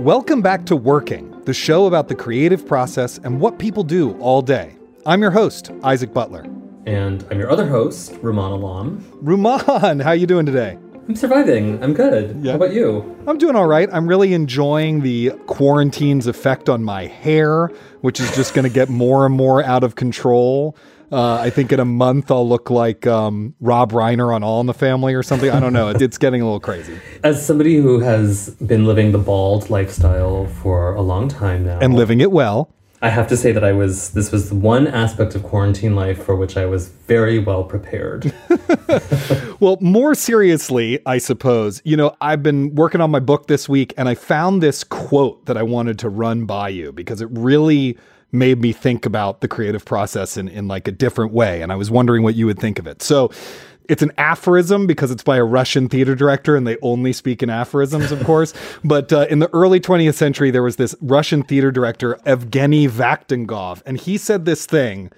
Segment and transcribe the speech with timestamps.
[0.00, 4.40] Welcome back to Working, the show about the creative process and what people do all
[4.40, 4.74] day.
[5.04, 6.46] I'm your host, Isaac Butler.
[6.86, 9.00] And I'm your other host, Rumaan Alam.
[9.22, 10.78] Rumaan, how are you doing today?
[11.06, 11.84] I'm surviving.
[11.84, 12.34] I'm good.
[12.42, 12.52] Yeah.
[12.52, 13.14] How about you?
[13.26, 13.90] I'm doing all right.
[13.92, 17.66] I'm really enjoying the quarantine's effect on my hair,
[18.00, 20.74] which is just going to get more and more out of control.
[21.12, 24.66] Uh, I think in a month I'll look like um, Rob Reiner on All in
[24.66, 25.50] the Family or something.
[25.50, 25.88] I don't know.
[25.88, 26.98] It's getting a little crazy.
[27.24, 31.94] As somebody who has been living the bald lifestyle for a long time now, And
[31.94, 32.72] living it well.
[33.02, 36.36] I have to say that I was this was one aspect of quarantine life for
[36.36, 38.32] which I was very well prepared.
[39.60, 43.92] Well, more seriously, I suppose, you know, I've been working on my book this week
[43.98, 47.98] and I found this quote that I wanted to run by you because it really
[48.32, 51.62] made me think about the creative process in, in like a different way.
[51.62, 53.02] And I was wondering what you would think of it.
[53.02, 53.30] So
[53.88, 57.50] it's an aphorism because it's by a Russian theater director and they only speak in
[57.50, 58.54] aphorisms, of course.
[58.84, 63.82] But uh, in the early 20th century, there was this Russian theater director, Evgeny Vakhtangov,
[63.84, 65.10] and he said this thing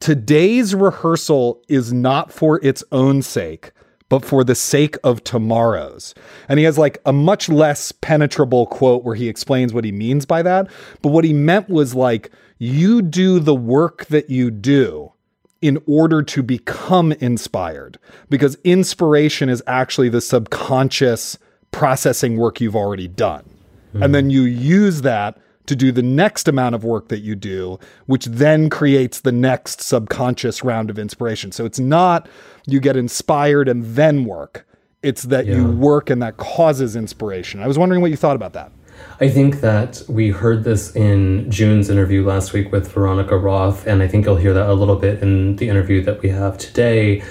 [0.00, 3.72] Today's rehearsal is not for its own sake,
[4.08, 6.14] but for the sake of tomorrow's.
[6.48, 10.24] And he has like a much less penetrable quote where he explains what he means
[10.24, 10.68] by that.
[11.02, 15.12] But what he meant was like, you do the work that you do
[15.60, 17.98] in order to become inspired,
[18.30, 21.36] because inspiration is actually the subconscious
[21.72, 23.48] processing work you've already done.
[23.94, 24.12] And hmm.
[24.12, 28.24] then you use that to do the next amount of work that you do, which
[28.24, 31.52] then creates the next subconscious round of inspiration.
[31.52, 32.28] So it's not
[32.66, 34.66] you get inspired and then work,
[35.02, 37.60] it's that you work and that causes inspiration.
[37.60, 38.72] I was wondering what you thought about that.
[39.20, 44.02] I think that we heard this in June's interview last week with Veronica Roth, and
[44.02, 47.24] I think you'll hear that a little bit in the interview that we have today.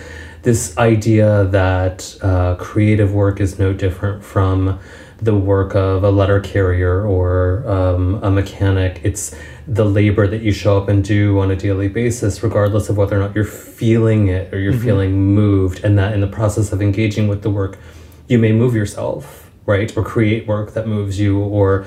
[0.44, 4.80] This idea that uh, creative work is no different from
[5.20, 9.02] the work of a letter carrier or um, a mechanic.
[9.04, 9.34] It's
[9.68, 13.16] the labor that you show up and do on a daily basis, regardless of whether
[13.18, 16.82] or not you're feeling it or you're feeling moved, and that in the process of
[16.82, 17.80] engaging with the work,
[18.28, 19.96] you may move yourself, right?
[19.96, 21.86] Or create work that moves you, or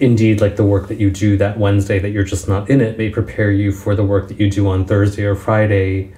[0.00, 2.98] indeed, like the work that you do that Wednesday that you're just not in it
[2.98, 6.12] may prepare you for the work that you do on Thursday or Friday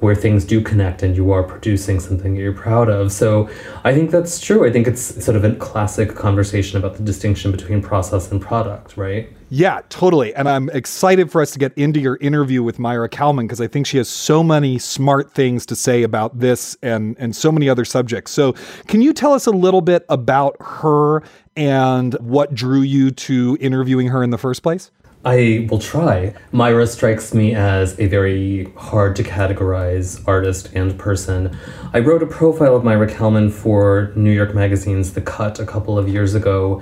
[0.00, 3.10] where things do connect and you are producing something that you're proud of.
[3.10, 3.48] So
[3.84, 4.66] I think that's true.
[4.66, 8.96] I think it's sort of a classic conversation about the distinction between process and product,
[8.96, 9.28] right?
[9.48, 10.34] Yeah, totally.
[10.34, 13.68] And I'm excited for us to get into your interview with Maira Kalman because I
[13.68, 17.68] think she has so many smart things to say about this and and so many
[17.68, 18.32] other subjects.
[18.32, 18.54] So,
[18.88, 21.22] can you tell us a little bit about her
[21.56, 24.90] and what drew you to interviewing her in the first place?
[25.26, 26.34] I will try.
[26.52, 31.58] Maira strikes me as a very hard to categorize artist and person.
[31.92, 35.98] I wrote a profile of Maira Kalman for New York Magazine's The Cut a couple
[35.98, 36.80] of years ago.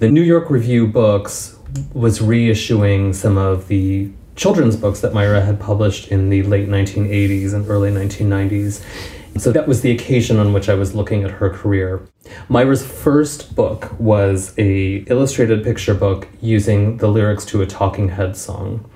[0.00, 1.56] The New York Review Books
[1.92, 7.54] was reissuing some of the children's books that Maira had published in the late 1980s
[7.54, 8.82] and early 1990s.
[9.36, 12.06] So that was the occasion on which I was looking at her career.
[12.48, 18.40] Maira's first book was a illustrated picture book using the lyrics to a Talking Heads
[18.40, 18.88] song.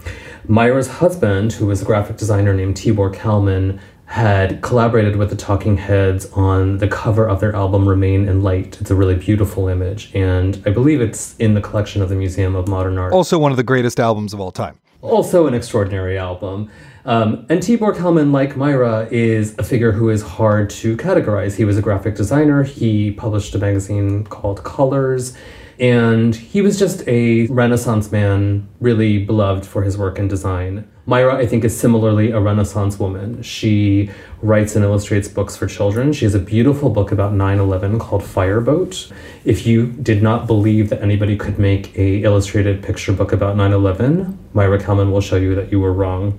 [0.46, 5.76] Maira's husband, who was a graphic designer named Tibor Kalman, had collaborated with the Talking
[5.76, 8.80] Heads on the cover of their album Remain in Light.
[8.80, 12.54] It's a really beautiful image, and I believe it's in the collection of the Museum
[12.54, 14.78] of Modern Art Also, one of the greatest albums of all time.
[15.02, 16.70] also an extraordinary album.
[17.08, 21.56] Um, and Tibor Kalman, like Maira, is a figure who is hard to categorize.
[21.56, 22.64] He was a graphic designer.
[22.64, 25.34] He published a magazine called Colors.
[25.80, 30.86] And he was just a Renaissance man, really beloved for his work in design.
[31.06, 33.42] Maira, I think, is similarly a Renaissance woman.
[33.42, 34.10] She
[34.42, 36.12] writes and illustrates books for children.
[36.12, 39.10] She has a beautiful book about 9 11 called Fireboat.
[39.46, 43.72] If you did not believe that anybody could make a illustrated picture book about 9
[43.72, 46.38] 11, Maira Kalman will show you that you were wrong.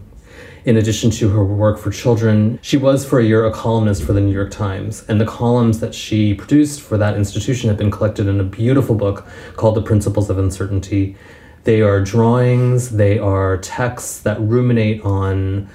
[0.65, 4.11] In addition to her work for children, she was for a year a columnist for
[4.11, 7.89] the New York Times, and the columns that she produced for that institution have been
[7.89, 9.25] collected in a beautiful book
[9.55, 11.15] called The Principles of Uncertainty.
[11.63, 15.69] They are drawings, they are texts that ruminate on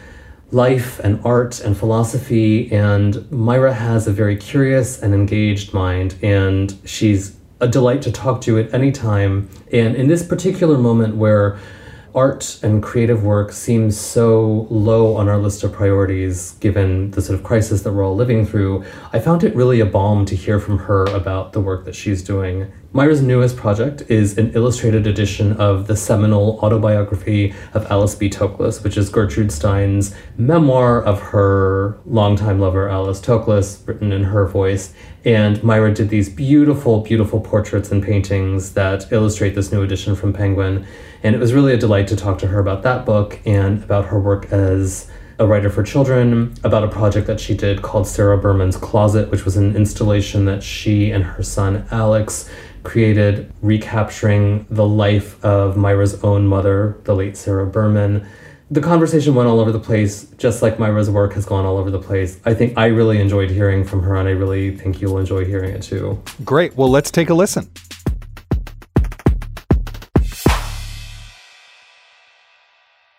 [0.51, 2.71] life and art and philosophy.
[2.71, 8.43] And Maira has a very curious and engaged mind, and she's a delight to talk
[8.43, 9.49] to at any time.
[9.73, 11.59] And in this particular moment where
[12.15, 17.39] art and creative work seems so low on our list of priorities given the sort
[17.39, 20.61] of crisis that we're all living through, I found it really a balm to hear
[20.61, 22.71] from her about the work that she's doing.
[22.93, 28.31] Maira's newest project is an illustrated edition of the seminal autobiography of Alice B.
[28.31, 34.47] Toklas, which is Gertrude Stein's memoir of her longtime lover, Alice Toklas, written in her
[34.47, 34.95] voice.
[35.25, 40.33] And Maira did these beautiful, beautiful portraits and paintings that illustrate this new edition from
[40.33, 40.87] Penguin.
[41.25, 44.05] And it was really a delight to talk to her about that book and about
[44.05, 48.37] her work as a writer for children, about a project that she did called Sarah
[48.37, 52.51] Berman's Closet, which was an installation that she and her son Alex
[52.83, 58.27] created, recapturing the life of Maira's own mother, the late Sarah Berman.
[58.71, 61.91] The conversation went all over the place, just like Maira's work has gone all over
[61.91, 62.39] the place.
[62.45, 65.71] I think I really enjoyed hearing from her, and I really think you'll enjoy hearing
[65.71, 66.23] it too.
[66.45, 66.77] Great.
[66.77, 67.71] Well, let's take a listen.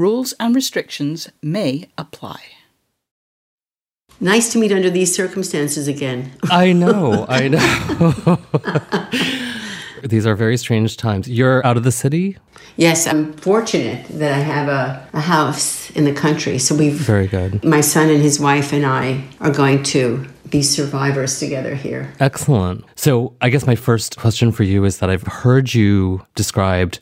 [0.00, 2.40] Rules and restrictions may apply.
[4.18, 6.32] Nice to meet under these circumstances again.
[6.50, 8.38] I know, I know.
[10.08, 11.28] These are very strange times.
[11.28, 12.38] You're out of the city?
[12.78, 16.58] Yes, I'm fortunate that I have a, a house in the country.
[16.58, 16.94] So we've.
[16.94, 17.62] Very good.
[17.62, 22.10] My son and his wife and I are going to be survivors together here.
[22.20, 22.86] Excellent.
[22.96, 27.00] So I guess my first question for you is that I've heard you described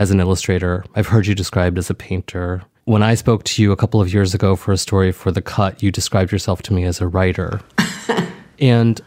[0.00, 0.82] as an illustrator.
[0.96, 2.62] I've heard you described as a painter.
[2.86, 5.42] When I spoke to you a couple of years ago for a story for The
[5.42, 7.60] Cut, you described yourself to me as a writer.
[8.58, 9.00] and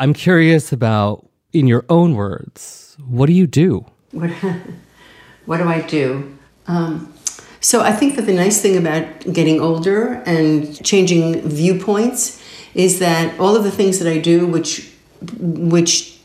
[0.00, 3.86] I'm curious about, in your own words, what do you do?
[4.10, 4.30] What,
[5.46, 6.36] what do I do?
[6.66, 7.14] Um,
[7.60, 12.42] so I think that the nice thing about getting older and changing viewpoints
[12.74, 14.90] is that all of the things that I do, which
[15.38, 16.18] which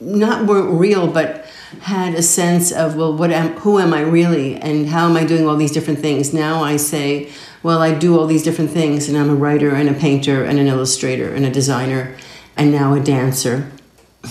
[0.00, 1.47] not weren't real, but
[1.80, 4.56] had a sense of well what am who am i really?
[4.56, 6.32] And how am i doing all these different things?
[6.32, 7.30] Now i say
[7.62, 10.58] well i do all these different things and i'm a writer and a painter and
[10.58, 12.16] an illustrator and a designer
[12.56, 13.70] and now a dancer.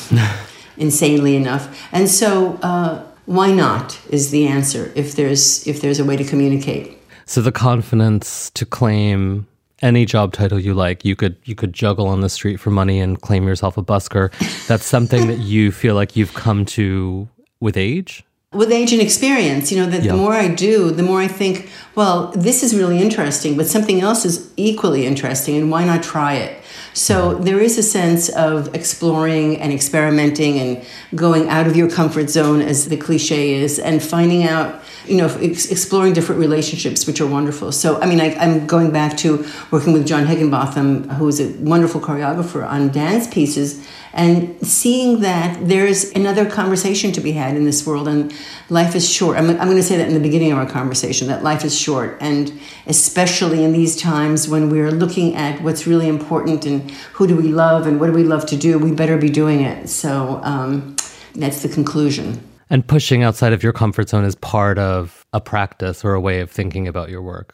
[0.78, 1.76] Insanely enough.
[1.92, 6.24] And so uh, why not is the answer if there's if there's a way to
[6.24, 6.98] communicate.
[7.26, 9.48] So the confidence to claim
[9.82, 11.06] any job title you like.
[11.06, 14.32] You could you could juggle on the street for money and claim yourself a busker.
[14.68, 17.28] That's something that you feel like you've come to
[17.60, 18.24] with age?
[18.54, 21.70] With age and experience, you know, the, the more I do, the more I think,
[21.96, 26.36] well, this is really interesting, but something else is equally interesting, and why not try
[26.36, 26.64] it?
[26.94, 32.30] So there is a sense of exploring and experimenting and going out of your comfort
[32.30, 37.20] zone, as the cliche is, and finding out, you know, ex- exploring different relationships, which
[37.20, 37.74] are wonderful.
[37.74, 41.50] So, I mean, I, am going back to working with John Heginbotham, who is a
[41.60, 43.86] wonderful choreographer on dance pieces
[44.18, 48.34] and seeing that there's another conversation to be had in this world and
[48.70, 51.28] life is short I'm, I'm going to say that in the beginning of our conversation
[51.30, 52.52] that life is short and
[52.88, 57.50] especially in these times when we're looking at what's really important and who do we
[57.50, 60.98] love and what do we love to do we better be doing it so um,
[61.38, 62.44] That's the conclusion.
[62.70, 66.42] And pushing outside of your comfort zone is part of a practice or a way
[66.42, 67.54] of thinking about your work.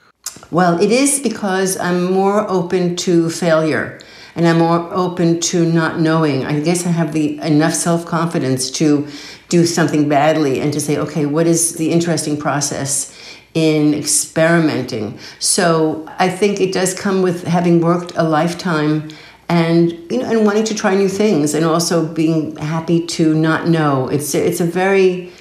[0.50, 4.00] Well, it is because I'm more open to failure
[4.36, 6.46] and I'm more open to not knowing.
[6.46, 9.08] I guess I have the enough self-confidence to
[9.50, 13.16] do something badly and to say, okay, what is the interesting process
[13.54, 15.20] in experimenting?
[15.40, 19.10] So I think it does come with having worked a lifetime
[19.50, 23.68] and you know and wanting to try new things and also being happy to not
[23.68, 24.08] know.
[24.08, 25.32] It's it's a very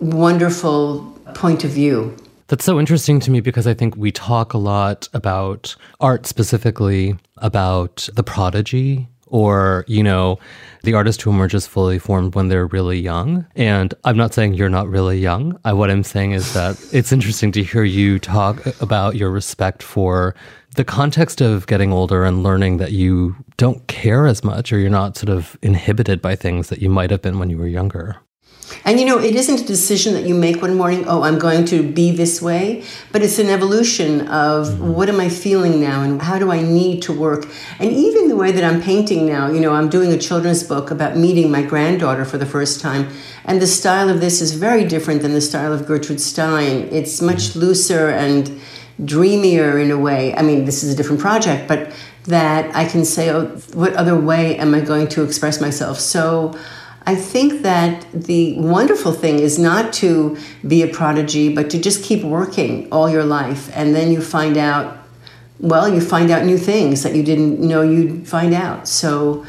[0.00, 2.14] wonderful point of view.
[2.48, 7.16] That's so interesting to me because I think we talk a lot about art specifically,
[7.38, 10.38] about the prodigy or, you know,
[10.82, 13.46] the artist who emerges fully formed when they're really young.
[13.56, 15.58] And I'm not saying you're not really young.
[15.64, 19.82] I, what I'm saying is that it's interesting to hear you talk about your respect
[19.82, 20.34] for
[20.76, 24.90] the context of getting older and learning that you don't care as much or you're
[24.90, 28.16] not sort of inhibited by things that you might have been when you were younger.
[28.84, 31.64] And you know, it isn't a decision that you make one morning, oh, I'm going
[31.66, 34.92] to be this way, but it's an evolution of mm-hmm.
[34.92, 37.46] what am I feeling now and how do I need to work.
[37.78, 40.90] And even the way that I'm painting now, you know, I'm doing a children's book
[40.90, 43.08] about meeting my granddaughter for the first time.
[43.44, 46.88] And the style of this is very different than the style of Gertrude Stein.
[46.92, 47.60] It's much mm-hmm.
[47.60, 48.60] looser and
[49.04, 50.34] dreamier in a way.
[50.36, 51.92] I mean, this is a different project, but
[52.24, 55.98] that I can say, oh, what other way am I going to express myself?
[55.98, 56.56] So,
[57.04, 62.04] I think that the wonderful thing is not to be a prodigy, but to just
[62.04, 63.70] keep working all your life.
[63.76, 64.98] And then you find out,
[65.58, 68.86] well, you find out new things that you didn't know you'd find out.
[68.86, 69.44] So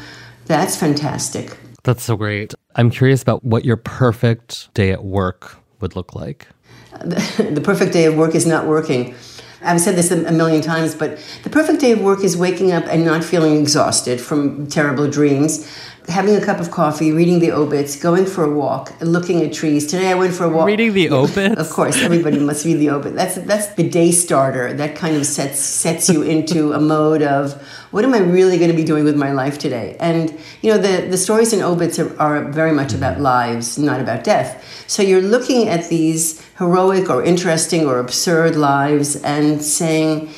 [0.46, 1.56] that's fantastic.
[1.84, 2.54] That's so great.
[2.76, 6.48] I'm curious about what your perfect day at work would look like.
[7.04, 9.14] the perfect day of work is not working.
[9.64, 12.84] I've said this a million times, but the perfect day of work is waking up
[12.86, 15.66] and not feeling exhausted from terrible dreams,
[16.08, 19.86] having a cup of coffee, reading the obits, going for a walk, looking at trees.
[19.86, 20.66] Today I went for a walk.
[20.66, 21.56] Reading the obits?
[21.56, 23.14] of course, everybody must read the obit.
[23.14, 24.72] That's that's the day starter.
[24.72, 28.70] That kind of sets sets you into a mode of what am I really going
[28.70, 29.96] to be doing with my life today?
[30.00, 34.00] And you know, the the stories in obits are, are very much about lives, not
[34.00, 34.62] about death.
[34.86, 40.30] So you're looking at these heroic or interesting or absurd lives and saying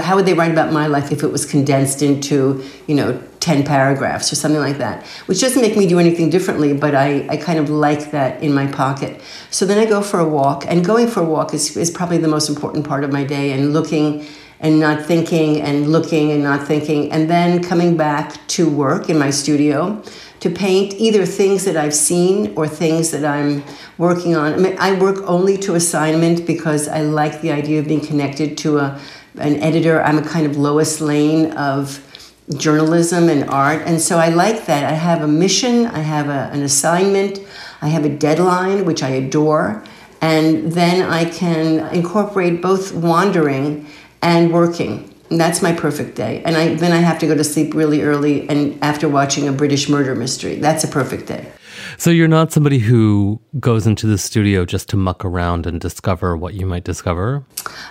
[0.00, 3.64] how would they write about my life if it was condensed into you know 10
[3.64, 7.36] paragraphs or something like that which doesn't make me do anything differently but i, I
[7.36, 9.20] kind of like that in my pocket
[9.50, 12.18] so then i go for a walk and going for a walk is, is probably
[12.18, 14.26] the most important part of my day and looking
[14.60, 19.18] and not thinking and looking and not thinking and then coming back to work in
[19.18, 20.02] my studio
[20.40, 23.64] to paint either things that i've seen or things that i'm
[23.96, 27.88] working on i mean i work only to assignment because i like the idea of
[27.88, 29.00] being connected to a
[29.36, 30.02] an editor.
[30.02, 32.06] I'm a kind of Lois Lane of
[32.56, 33.82] journalism and art.
[33.86, 34.84] And so I like that.
[34.84, 37.38] I have a mission, I have a, an assignment,
[37.82, 39.84] I have a deadline, which I adore.
[40.20, 43.86] And then I can incorporate both wandering
[44.20, 45.14] and working.
[45.30, 46.42] And that's my perfect day.
[46.44, 49.52] And I, then I have to go to sleep really early and after watching a
[49.52, 50.56] British murder mystery.
[50.56, 51.50] That's a perfect day.
[51.96, 56.36] So you're not somebody who goes into the studio just to muck around and discover
[56.36, 57.44] what you might discover?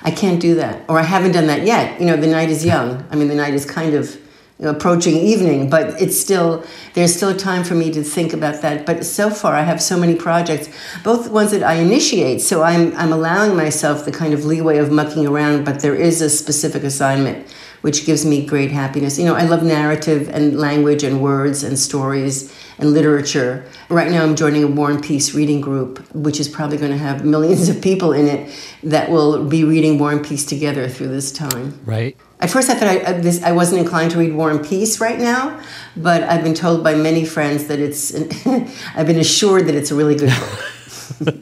[0.04, 2.00] I can't do that, or I haven't done that yet.
[2.00, 3.06] You know, the night is young.
[3.10, 4.20] I mean, the night is kind of
[4.62, 6.64] approaching evening, but it's still
[6.94, 8.86] there's still time for me to think about that.
[8.86, 10.70] But so far, I have so many projects,
[11.04, 12.42] both ones that I initiate.
[12.42, 16.22] So I'm I'm allowing myself the kind of leeway of mucking around, but there is
[16.22, 17.48] a specific assignment
[17.82, 19.18] which gives me great happiness.
[19.18, 23.66] You know, I love narrative and language and words and stories and literature.
[23.90, 26.98] Right now, I'm joining a War and Peace reading group, which is probably going to
[26.98, 31.10] have millions of people in it that will be reading War and Peace together through
[31.10, 31.80] this time.
[31.86, 32.18] Right.
[32.42, 35.20] At first, I thought I, this, I wasn't inclined to read War and Peace right
[35.20, 35.62] now,
[35.98, 38.16] but I've been told by many friends that it's,
[38.96, 41.40] I've been assured that it's a really good book.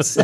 [0.00, 0.22] so,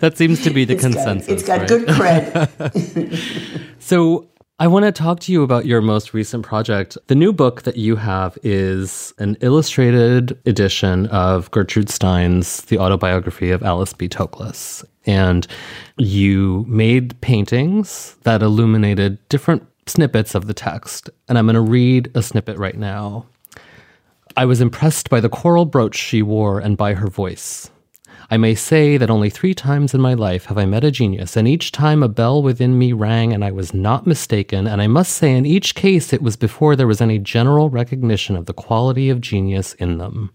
[0.00, 1.42] that seems to be the consensus.
[1.44, 2.32] Got, it's got right?
[2.34, 3.60] good cred.
[3.78, 4.29] so,
[4.60, 6.98] I want to talk to you about your most recent project.
[7.06, 13.52] The new book that you have is an illustrated edition of Gertrude Stein's The Autobiography
[13.52, 14.06] of Alice B.
[14.06, 14.84] Toklas.
[15.06, 15.46] And
[15.96, 21.08] you made paintings that illuminated different snippets of the text.
[21.26, 23.24] And I'm going to read a snippet right now.
[24.36, 27.70] I was impressed by the coral brooch she wore and by her voice.
[28.32, 31.36] I may say that only three times in my life have I met a genius,
[31.36, 34.86] and each time a bell within me rang and I was not mistaken, and I
[34.86, 38.52] must say in each case it was before there was any general recognition of the
[38.52, 40.30] quality of genius in them.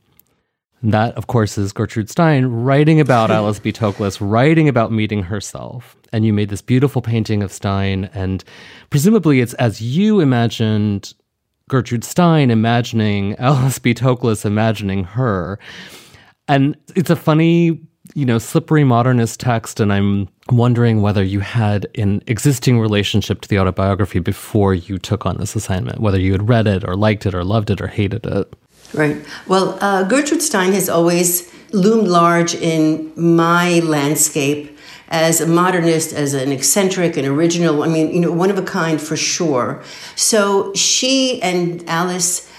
[0.83, 3.71] That, of course, is Gertrude Stein writing about Alice B.
[3.71, 5.95] Toklas, writing about meeting herself.
[6.11, 8.43] And you made this beautiful painting of Stein, and
[8.89, 11.13] presumably it's as you imagined
[11.69, 13.93] Gertrude Stein imagining Alice B.
[13.93, 15.59] Toklas imagining her.
[16.47, 17.79] And it's a funny,
[18.13, 19.79] you know, slippery modernist text.
[19.79, 25.25] And I'm wondering whether you had an existing relationship to the autobiography before you took
[25.25, 27.87] on this assignment, whether you had read it or liked it or loved it or
[27.87, 28.53] hated it.
[28.93, 29.17] Right.
[29.47, 34.77] Well, uh, Gertrude Stein has always loomed large in my landscape
[35.09, 37.83] as a modernist, as an eccentric, an original.
[37.83, 39.83] I mean, you know, one of a kind for sure.
[40.15, 42.49] So she and Alice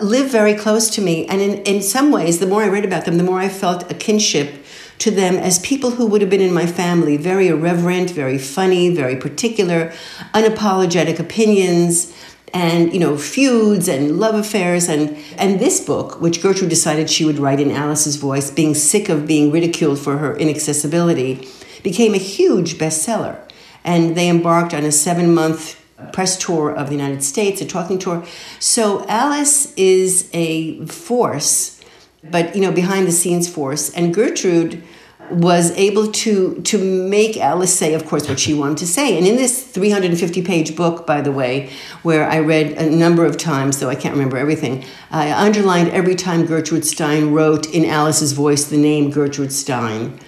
[0.00, 1.26] live very close to me.
[1.26, 3.90] And in, in some ways, the more I read about them, the more I felt
[3.90, 4.64] a kinship
[4.98, 7.16] to them as people who would have been in my family.
[7.16, 9.92] Very irreverent, very funny, very particular,
[10.32, 12.16] unapologetic opinions
[12.54, 14.88] and you know feuds and love affairs.
[14.88, 19.08] And and this book which gertrude decided she would write in alice's voice being sick
[19.08, 21.48] of being ridiculed for her inaccessibility
[21.82, 23.38] became a huge bestseller.
[23.84, 25.81] And they embarked on a seven month
[26.12, 28.24] press tour of the united states a talking tour.
[28.58, 31.80] So alice is a force
[32.22, 33.90] but you know behind the scenes force.
[33.90, 34.82] And gertrude
[35.30, 39.16] was able to to make Alice say, of course, what she wanted to say.
[39.16, 41.70] And in this 350 page book, by the way,
[42.02, 46.14] where I read a number of times, though I can't remember everything, I underlined every
[46.14, 50.18] time Gertrude Stein wrote in Alice's voice the name Gertrude Stein,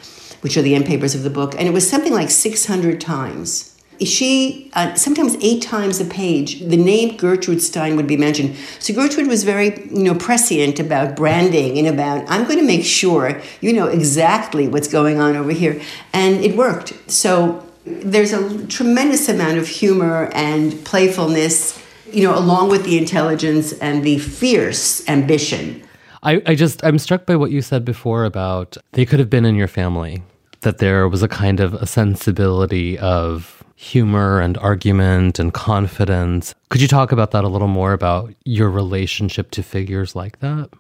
[0.40, 3.73] which are the end papers of the book, and it was something like 600 times
[4.04, 8.56] she uh, sometimes eight times a page the name gertrude stein would be mentioned.
[8.78, 12.84] So gertrude was very you know prescient about branding and about i'm going to make
[12.84, 15.80] sure you know exactly what's going on over here.
[16.12, 16.92] And it worked.
[17.10, 21.78] So there's a tremendous amount of humor and playfulness
[22.10, 25.82] you know along with the intelligence and the fierce ambition.
[26.22, 29.44] I, I just i'm struck by what you said before about they could have been
[29.44, 30.22] in your family
[30.64, 36.54] that there was a kind of a sensibility of humor and argument and confidence.
[36.68, 40.70] Could you talk about that a little more about your relationship to figures like that?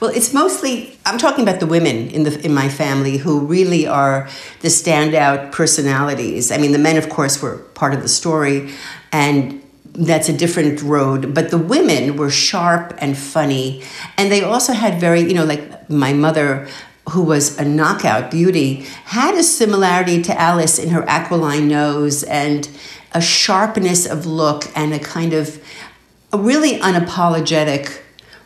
[0.00, 3.86] Well, it's mostly I'm talking about the women in the in my family who really
[3.86, 4.28] are
[4.60, 6.52] the standout personalities.
[6.52, 8.70] I mean, the men of course were part of the story
[9.12, 9.62] and
[9.94, 13.82] that's a different road, but the women were sharp and funny
[14.16, 16.68] and they also had very, you know, like my mother
[17.10, 22.68] who was a knockout beauty, had a similarity to Alice in her aquiline nose and
[23.12, 25.62] a sharpness of look and a kind of
[26.32, 28.00] a really unapologetic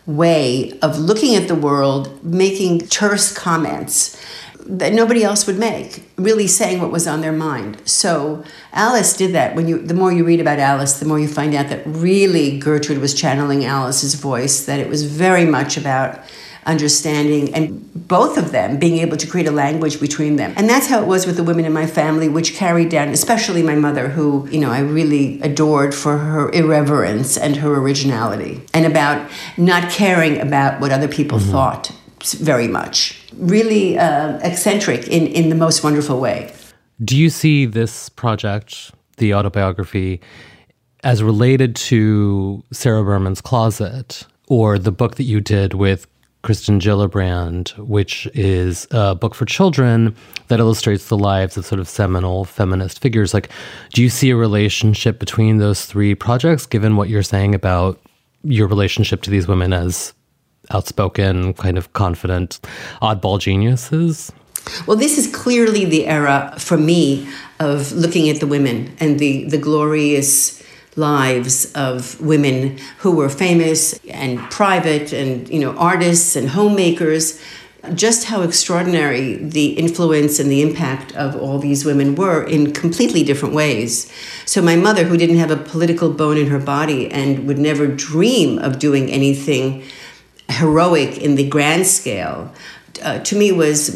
[0.06, 4.20] way of looking at the world, making terse comments
[4.68, 7.80] that nobody else would make, really saying what was on their mind.
[7.84, 8.42] So
[8.72, 9.54] Alice did that.
[9.54, 12.58] When you the more you read about Alice, the more you find out that really
[12.58, 16.18] Gertrude was channeling Alice's voice, that it was very much about
[16.66, 20.52] understanding, and both of them being able to create a language between them.
[20.56, 23.62] And that's how it was with the women in my family, which carried down, especially
[23.62, 28.84] my mother, who, you know, I really adored for her irreverence and her originality, and
[28.84, 31.50] about not caring about what other people mm-hmm.
[31.50, 31.92] thought
[32.38, 33.22] very much.
[33.36, 36.52] Really uh, eccentric in, in the most wonderful way.
[37.04, 40.20] Do you see this project, the autobiography,
[41.04, 46.06] as related to Sarah Berman's Closet or the book that you did with
[46.46, 50.14] Kirsten Gillibrand, which is a book for children
[50.46, 53.34] that illustrates the lives of sort of seminal feminist figures.
[53.34, 53.50] Like,
[53.92, 58.00] do you see a relationship between those three projects, given what you're saying about
[58.44, 60.14] your relationship to these women as
[60.70, 62.60] outspoken, kind of confident,
[63.02, 64.30] oddball geniuses?
[64.86, 67.28] Well, this is clearly the era for me
[67.58, 70.62] of looking at the women and the, the glorious
[70.96, 77.40] lives of women who were famous and private and you know artists and homemakers
[77.94, 83.22] just how extraordinary the influence and the impact of all these women were in completely
[83.22, 84.10] different ways.
[84.44, 87.86] So, my mother, who didn't have a political bone in her body and would never
[87.86, 89.84] dream of doing anything
[90.48, 92.52] heroic in the grand scale,
[93.02, 93.90] uh, to me was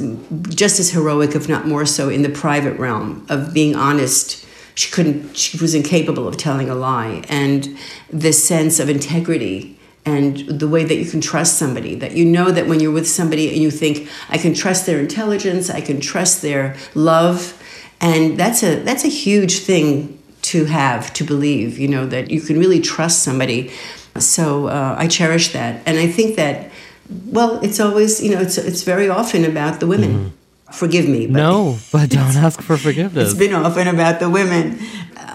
[0.49, 4.47] just as heroic, if not more so, in the private realm of being honest
[4.81, 7.23] she couldn't she was incapable of telling a lie.
[7.29, 7.77] And
[8.11, 12.51] this sense of integrity and the way that you can trust somebody that you know
[12.51, 16.01] that when you're with somebody and you think i can trust their intelligence i can
[16.01, 17.63] trust their love
[18.01, 22.41] and that's a that's a huge thing to have to believe you know that you
[22.41, 23.71] can really trust somebody.
[24.19, 25.83] So uh, i cherish that.
[25.87, 26.71] And i think that
[27.27, 30.13] well it's always you know it's it's very often about the women.
[30.13, 30.40] Mm-hmm
[30.73, 31.27] forgive me.
[31.27, 33.31] But no, but don't ask for forgiveness.
[33.31, 34.79] It's been often about the women.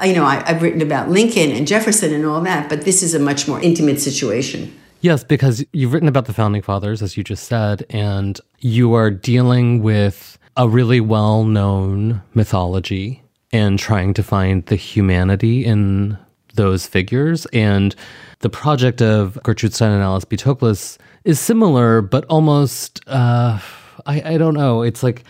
[0.03, 3.13] You know, I, I've written about Lincoln and Jefferson and all that, but this is
[3.13, 4.77] a much more intimate situation.
[5.01, 9.11] Yes, because you've written about the founding fathers, as you just said, and you are
[9.11, 13.21] dealing with a really well known mythology
[13.51, 16.17] and trying to find the humanity in
[16.55, 17.45] those figures.
[17.53, 17.95] And
[18.39, 20.37] the project of Gertrude Stein and Alice B.
[20.37, 23.59] Toklas is similar, but almost, uh,
[24.05, 24.81] I, I don't know.
[24.81, 25.23] It's like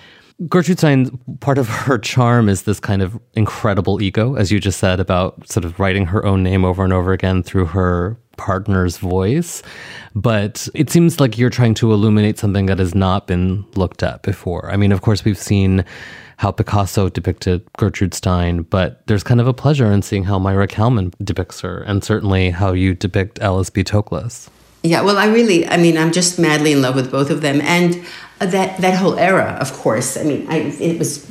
[0.49, 4.80] Gertrude Stein, part of her charm is this kind of incredible ego, as you just
[4.80, 8.97] said, about sort of writing her own name over and over again through her partner's
[8.97, 9.63] voice.
[10.13, 14.23] But it seems like you're trying to illuminate something that has not been looked at
[14.23, 14.69] before.
[14.71, 15.86] I mean, of course, we've seen
[16.38, 20.67] how Picasso depicted Gertrude Stein, but there's kind of a pleasure in seeing how Maira
[20.67, 23.86] Kalman depicts her, and certainly how you depict Alice B.
[23.86, 24.49] Toklas.
[24.86, 27.60] Yeah, well, I really, I mean, I'm just madly in love with both of them,
[27.62, 28.06] and
[28.39, 30.15] uh, that that whole era, of course.
[30.15, 31.26] I mean, I, it was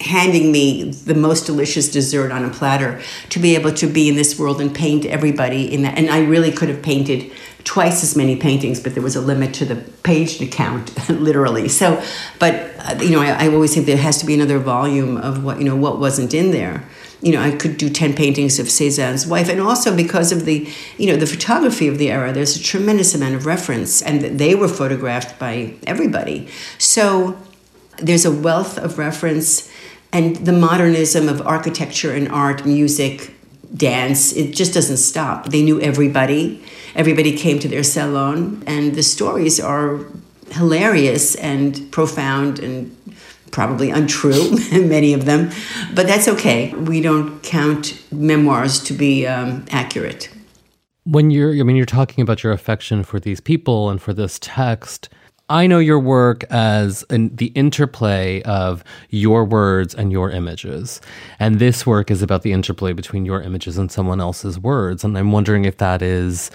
[0.00, 4.16] handing me the most delicious dessert on a platter to be able to be in
[4.16, 5.96] this world and paint everybody in that.
[5.96, 7.32] And I really could have painted
[7.64, 11.68] twice as many paintings, but there was a limit to the page count, literally.
[11.68, 12.02] So,
[12.38, 15.42] but uh, you know, I, I, always think there has to be another volume of
[15.42, 16.84] what you know what wasn't in there.
[17.22, 20.70] You know, I could do ten paintings of Cézanne's wife, and also because of the
[20.96, 24.54] you know the photography of the era, there's a tremendous amount of reference, and they
[24.54, 26.48] were photographed by everybody.
[26.78, 27.36] So
[27.98, 29.70] there's a wealth of reference,
[30.16, 33.34] and the modernism of architecture and art, music,
[33.76, 35.38] dance, it just doesn't stop.
[35.50, 36.62] They knew everybody
[36.96, 40.00] everybody came to their salon, and the stories are
[40.50, 42.96] hilarious and profound and
[43.50, 45.50] probably untrue, many of them,
[45.94, 46.72] but that's okay.
[46.74, 50.28] We don't count memoirs to be um, accurate.
[51.04, 54.38] When you're, I mean, you're talking about your affection for these people and for this
[54.40, 55.08] text.
[55.48, 61.00] I know your work as an, the interplay of your words and your images.
[61.38, 65.04] And this work is about the interplay between your images and someone else's words.
[65.04, 66.50] And I'm wondering if that is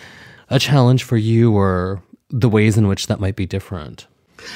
[0.49, 4.07] a challenge for you or the ways in which that might be different?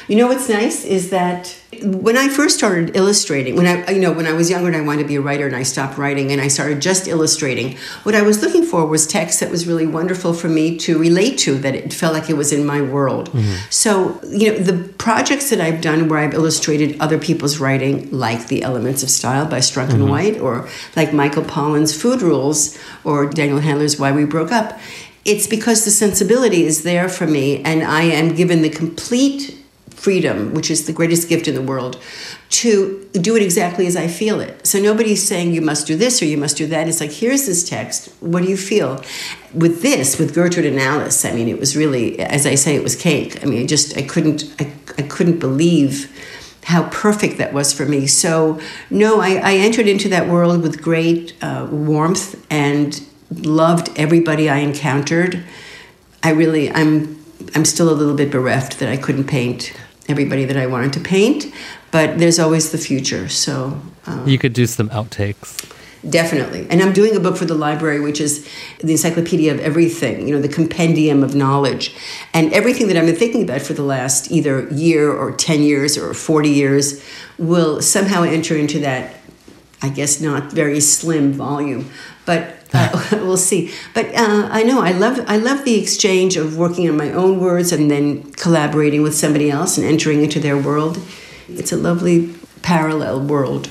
[0.08, 4.12] You know what's nice is that when I first started illustrating, when I you know
[4.12, 6.32] when I was younger and I wanted to be a writer and I stopped writing
[6.32, 9.88] and I started just illustrating, what I was looking for was text that was really
[9.88, 13.32] wonderful for me to relate to, that it felt like it was in my world.
[13.32, 13.56] Mm-hmm.
[13.70, 18.48] So you know the projects that I've done where I've illustrated other people's writing, like
[18.48, 20.02] The Elements of Style by Strunk mm-hmm.
[20.02, 24.80] and White, or like Michael Pollan's Food Rules, or Daniel Handler's Why We Broke Up
[25.26, 29.58] it's because the sensibility is there for me and I am given the complete
[30.06, 32.00] freedom, which is the greatest gift in the world,
[32.62, 34.54] to do it exactly as I feel it.
[34.68, 36.88] So nobody's saying you must do this or you must do that.
[36.88, 38.14] It's like, here's this text.
[38.20, 39.04] What do you feel?
[39.64, 42.84] With this, with Gertrude and Alice, I mean, it was really, as I say, it
[42.84, 43.32] was cake.
[43.42, 45.92] I mean, I just, I couldn't, I, I couldn't believe
[46.66, 48.06] how perfect that was for me.
[48.06, 48.60] So,
[48.92, 54.58] no, I, I entered into that world with great uh, warmth and loved everybody I
[54.58, 55.44] encountered.
[56.22, 56.94] I really, I'm,
[57.56, 59.74] I'm still a little bit bereft that I couldn't paint
[60.08, 61.46] everybody that I wanted to paint,
[61.92, 63.30] but there's always the future.
[63.30, 65.72] So um, you could do some outtakes.
[66.10, 66.68] Definitely.
[66.70, 68.48] And I'm doing a book for the library, which is
[68.80, 71.96] the encyclopedia of everything, you know, the compendium of knowledge.
[72.34, 75.98] And everything that I've been thinking about for the last either year or 10 years
[75.98, 77.04] or 40 years
[77.40, 79.16] will somehow enter into that,
[79.86, 81.92] I guess, not very slim volume.
[82.26, 83.72] But uh, we'll see.
[83.94, 87.40] But uh, I know I love I love the exchange of working on my own
[87.40, 91.00] words and then collaborating with somebody else and entering into their world.
[91.48, 93.70] It's a lovely parallel world.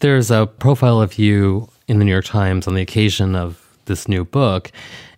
[0.00, 4.06] There's a profile of you in the New York Times on the occasion of this
[4.06, 4.70] new book,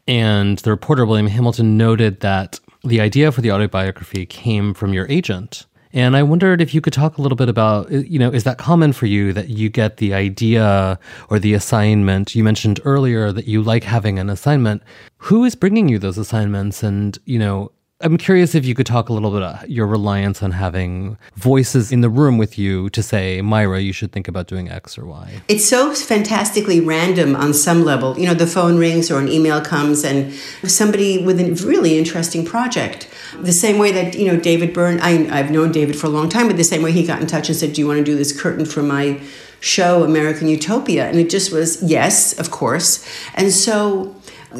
[0.06, 5.08] and the reporter William Hamilton noted that the idea for the autobiography came from your
[5.08, 5.66] agent.
[5.96, 8.44] And I wondered if you could talk a little bit about, uh, you know, is
[8.44, 10.98] that common for you that you get the idea
[11.30, 12.34] or the assignment?
[12.34, 14.82] You mentioned earlier that you like having an assignment.
[15.16, 16.82] Who is bringing you those assignments?
[16.82, 20.42] And, you know, I'm curious if you could talk a little bit about your reliance
[20.42, 24.48] on having voices in the room with you to say, Maira, you should think about
[24.48, 25.40] doing X or Y.
[25.48, 28.18] It's so fantastically random on some level.
[28.18, 30.30] You know, the phone rings or an email comes and
[30.64, 33.08] somebody with a really interesting project.
[33.40, 36.28] The same way that, you know, David Byrne, I, I've known David for a long
[36.28, 38.04] time, but the same way he got in touch and said, Do you want to
[38.04, 39.18] do this curtain for my
[39.60, 41.08] show, American Utopia?
[41.08, 43.08] And it just was, yes, of course.
[43.34, 44.14] And so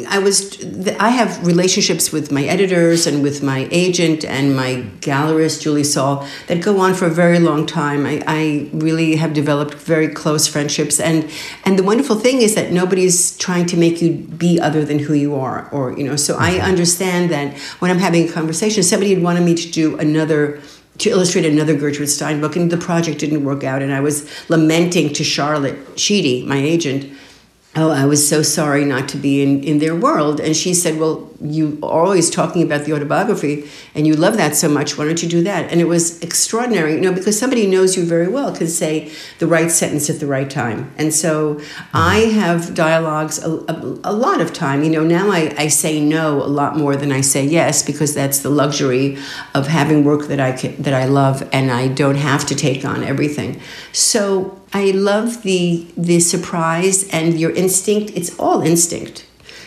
[0.05, 0.63] I was
[0.99, 6.27] I have relationships with my editors and with my agent and my gallerist Julie Saul
[6.49, 8.05] that go on for a very long time.
[8.05, 11.31] I, I really have developed very close friendships and
[11.65, 15.15] and the wonderful thing is that nobody's trying to make you be other than who
[15.15, 16.67] you are or you know so I mm-hmm.
[16.67, 20.61] understand that when I'm having a conversation somebody had wanted me to do another
[20.99, 23.83] to illustrate another Gertrude Stein book, and the project didn't work out.
[23.83, 27.13] And I was lamenting to Charlotte Sheedy, my agent,
[27.77, 30.41] oh, I was so sorry not to be in, in their world.
[30.41, 34.69] And she said, well, you always talking about the autobiography and you love that so
[34.69, 34.97] much.
[34.97, 35.71] Why don't you do that?
[35.71, 39.47] And it was extraordinary, you know, because somebody knows you very well can say the
[39.47, 40.93] right sentence at the right time.
[40.97, 41.61] And so
[41.93, 44.83] I have dialogues a, a, a lot of time.
[44.83, 48.15] You know, now I, I say no a lot more than I say yes because
[48.15, 49.19] that's the luxury
[49.55, 52.85] of having work that I can, that I love and I don't have to take
[52.85, 53.61] on everything.
[53.93, 58.13] So I love the the surprise and your instinct.
[58.15, 59.26] It's all instinct,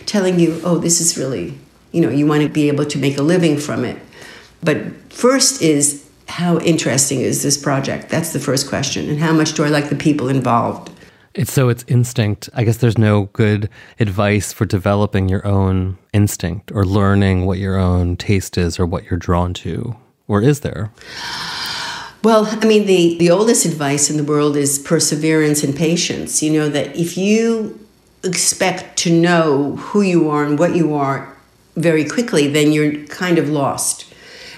[0.10, 1.54] telling you, oh, this is really,
[1.91, 3.98] you know, you want to be able to make a living from it.
[4.62, 4.78] But
[5.13, 8.10] first is how interesting is this project?
[8.10, 9.10] That's the first question.
[9.10, 10.91] And how much do I like the people involved?
[11.36, 12.50] It's so it's instinct.
[12.54, 13.69] I guess there's no good
[14.00, 19.06] advice for developing your own instinct or learning what your own taste is or what
[19.06, 19.95] you're drawn to.
[20.28, 20.91] Or is there?
[22.24, 26.43] Well, I mean, the, the oldest advice in the world is perseverance and patience.
[26.43, 27.80] You know, that if you
[28.23, 31.36] expect to know who you are and what you are
[31.75, 34.05] very quickly, then you're kind of lost.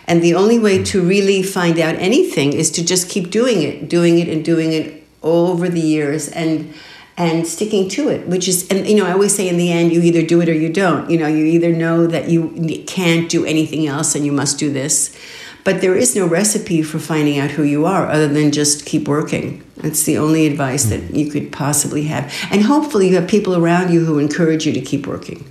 [0.08, 3.88] And the only way to really find out anything is to just keep doing it,
[3.88, 6.74] doing it and doing it over the years and
[7.18, 9.94] and sticking to it, which is and you know, I always say in the end
[9.94, 11.10] you either do it or you don't.
[11.10, 14.72] You know, you either know that you can't do anything else and you must do
[14.72, 15.16] this
[15.64, 19.08] but there is no recipe for finding out who you are other than just keep
[19.08, 19.64] working.
[19.82, 22.34] That's the only advice that you could possibly have.
[22.52, 25.50] And hopefully, you have people around you who encourage you to keep working.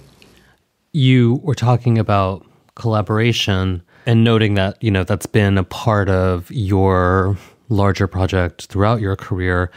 [0.93, 6.51] You were talking about collaboration and noting that, you know, that's been a part of
[6.51, 7.37] your
[7.69, 9.71] larger project throughout your career.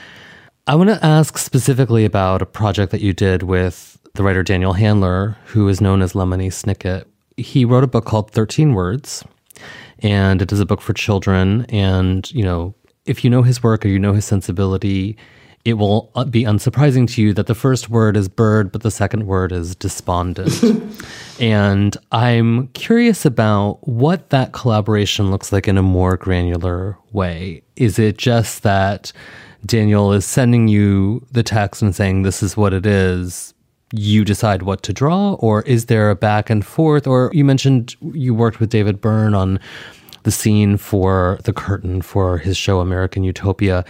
[0.65, 4.73] I want to ask specifically about a project that you did with the writer Daniel
[4.73, 7.05] Handler, who is known as Lemony Snicket.
[7.35, 9.25] He wrote a book called 13 Words,
[9.99, 11.65] and it is a book for children.
[11.65, 15.17] And, you know, if you know his work or you know his sensibility,
[15.65, 18.91] it will uh, be unsurprising to you that the first word is bird, but the
[18.91, 20.61] second word is despondent.
[21.39, 27.63] and I'm curious about what that collaboration looks like in a more granular way.
[27.77, 29.13] Is it just that
[29.65, 33.53] Daniel is sending you the text and saying, this is what it is?
[33.93, 37.05] You decide what to draw, or is there a back and forth?
[37.05, 39.59] Or you mentioned you worked with David Byrne on
[40.23, 43.85] the scene for the curtain for his show American Utopia.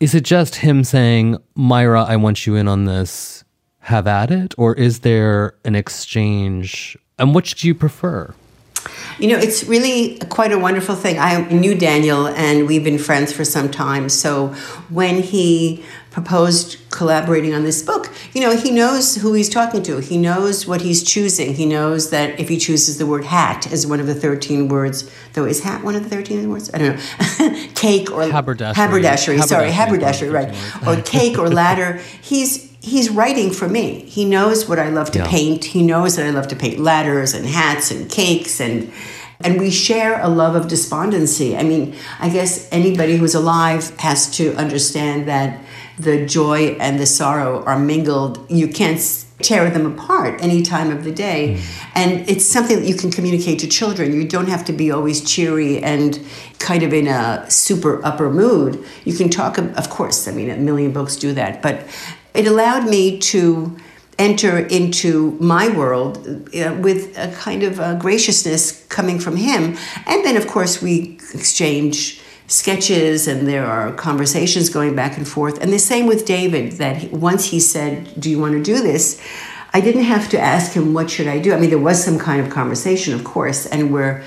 [0.00, 3.44] Is it just him saying, Maira, I want you in on this,
[3.80, 4.54] have at it?
[4.58, 6.96] Or is there an exchange?
[7.18, 8.34] And which do you prefer?
[9.18, 11.18] You know, it's really quite a wonderful thing.
[11.18, 14.08] I knew Daniel and we've been friends for some time.
[14.08, 14.48] So
[14.88, 19.98] when he proposed collaborating on this book, you know, he knows who he's talking to.
[19.98, 21.54] He knows what he's choosing.
[21.54, 25.10] He knows that if he chooses the word hat as one of the 13 words,
[25.32, 26.70] though is hat one of the 13 words?
[26.72, 27.66] I don't know.
[27.74, 28.74] cake or haberdashery.
[28.76, 30.54] Haberdashery, sorry, haberdashery, right.
[30.86, 32.00] Or cake or ladder.
[32.20, 34.00] He's he's writing for me.
[34.00, 35.28] He knows what I love to yeah.
[35.28, 35.64] paint.
[35.66, 38.92] He knows that I love to paint ladders and hats and cakes and
[39.44, 41.56] and we share a love of despondency.
[41.56, 45.60] I mean, I guess anybody who's alive has to understand that
[45.98, 48.50] the joy and the sorrow are mingled.
[48.50, 48.98] You can't
[49.42, 51.54] tear them apart any time of the day.
[51.54, 51.90] Mm.
[51.94, 54.12] And it's something that you can communicate to children.
[54.12, 56.24] You don't have to be always cheery and
[56.58, 58.84] kind of in a super upper mood.
[59.04, 61.86] You can talk, of course, I mean, a million books do that, but
[62.34, 63.76] it allowed me to
[64.18, 66.18] enter into my world
[66.54, 69.76] uh, with a kind of a graciousness coming from him.
[70.06, 72.21] And then, of course, we exchange
[72.52, 75.58] sketches and there are conversations going back and forth.
[75.60, 79.20] And the same with David, that once he said, Do you want to do this?
[79.74, 81.54] I didn't have to ask him, What should I do?
[81.54, 84.22] I mean, there was some kind of conversation, of course, and we're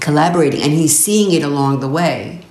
[0.00, 2.44] collaborating, and he's seeing it along the way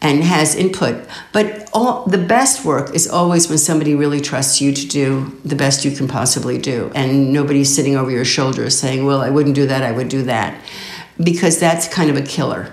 [0.00, 1.04] and has input.
[1.32, 5.56] But all, the best work is always when somebody really trusts you to do the
[5.56, 9.56] best you can possibly do, and nobody's sitting over your shoulder saying, Well, I wouldn't
[9.56, 10.60] do that, I would do that.
[11.22, 12.72] Because that's kind of a killer.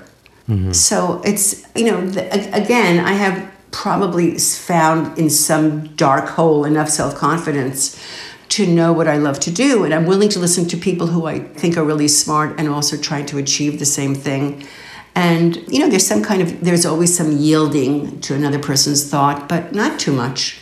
[0.50, 0.72] Mm-hmm.
[0.72, 6.90] So it's, you know, the, again, I have probably found in some dark hole enough
[6.90, 8.02] self confidence
[8.50, 9.84] to know what I love to do.
[9.84, 12.98] And I'm willing to listen to people who I think are really smart and also
[12.98, 14.68] trying to achieve the same thing.
[15.14, 19.48] And, you know, there's some kind of, there's always some yielding to another person's thought,
[19.48, 20.60] but not too much.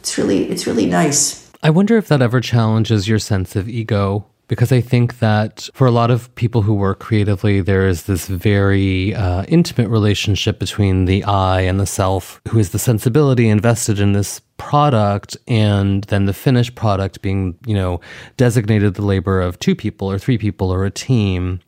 [0.00, 1.50] It's really, it's really nice.
[1.62, 5.86] I wonder if that ever challenges your sense of ego because I think that for
[5.86, 11.06] a lot of people who work creatively, there is this very uh, intimate relationship between
[11.06, 16.26] the I and the self, who is the sensibility invested in this product, and then
[16.26, 18.00] the finished product being, you know,
[18.36, 21.60] designated the labor of two people or three people or a team.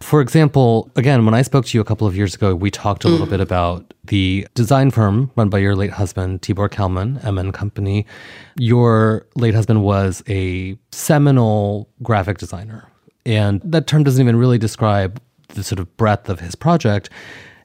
[0.00, 3.04] For example, again, when I spoke to you a couple of years ago, we talked
[3.04, 3.30] a little mm.
[3.30, 8.06] bit about the design firm run by your late husband, Tibor Kalman, MN Company.
[8.56, 12.88] Your late husband was a seminal graphic designer.
[13.26, 17.10] And that term doesn't even really describe the sort of breadth of his project.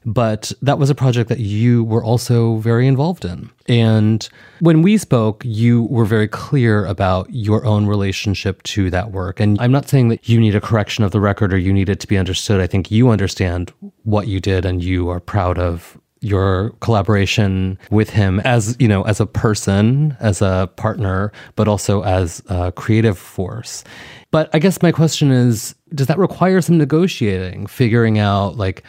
[0.04, 3.50] But that was a project that you were also very involved in.
[3.66, 4.28] And
[4.60, 9.40] when we spoke, you were very clear about your own relationship to that work.
[9.40, 11.88] And I'm not saying that you need a correction of the record or you need
[11.88, 12.60] it to be understood.
[12.60, 18.08] I think you understand what you did and you are proud of your collaboration with
[18.08, 23.18] him as you know as a person as a partner but also as a creative
[23.18, 23.84] force
[24.30, 28.82] but i guess my question is does that require some negotiating figuring out like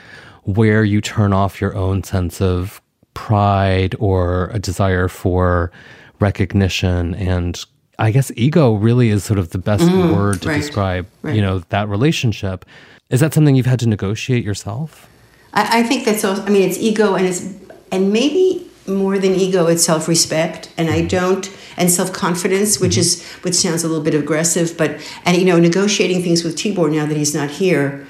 [0.45, 2.81] where you turn off your own sense of
[3.13, 5.71] pride or a desire for
[6.19, 7.65] recognition and
[7.97, 11.35] I guess ego really is sort of the best mm, word to right, describe, right.
[11.35, 12.65] you know, that relationship.
[13.09, 15.09] Is that something you've had to negotiate yourself?
[15.53, 17.53] I, I think that's also, I mean, it's ego and it's,
[17.91, 20.69] and maybe more than ego, it's self respect.
[20.77, 21.07] And I mm-hmm.
[21.07, 22.99] don't, and self confidence, which mm-hmm.
[22.99, 26.91] is, which sounds a little bit aggressive, but, and, you know, negotiating things with Tibor
[26.91, 28.05] now that he's not here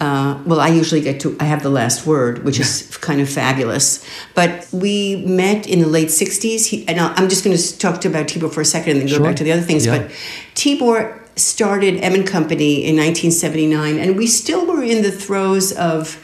[0.00, 3.28] uh, well, I usually get to, I have the last word, which is kind of
[3.28, 4.04] fabulous.
[4.34, 6.66] But we met in the late 60s.
[6.66, 9.08] He, and I'm just going to talk to about Tibor for a second and then
[9.08, 9.24] go sure.
[9.24, 9.86] back to the other things.
[9.86, 9.98] Yeah.
[9.98, 10.10] But
[10.54, 16.22] Tibor started M & Company in 1979, and we still were in the throes of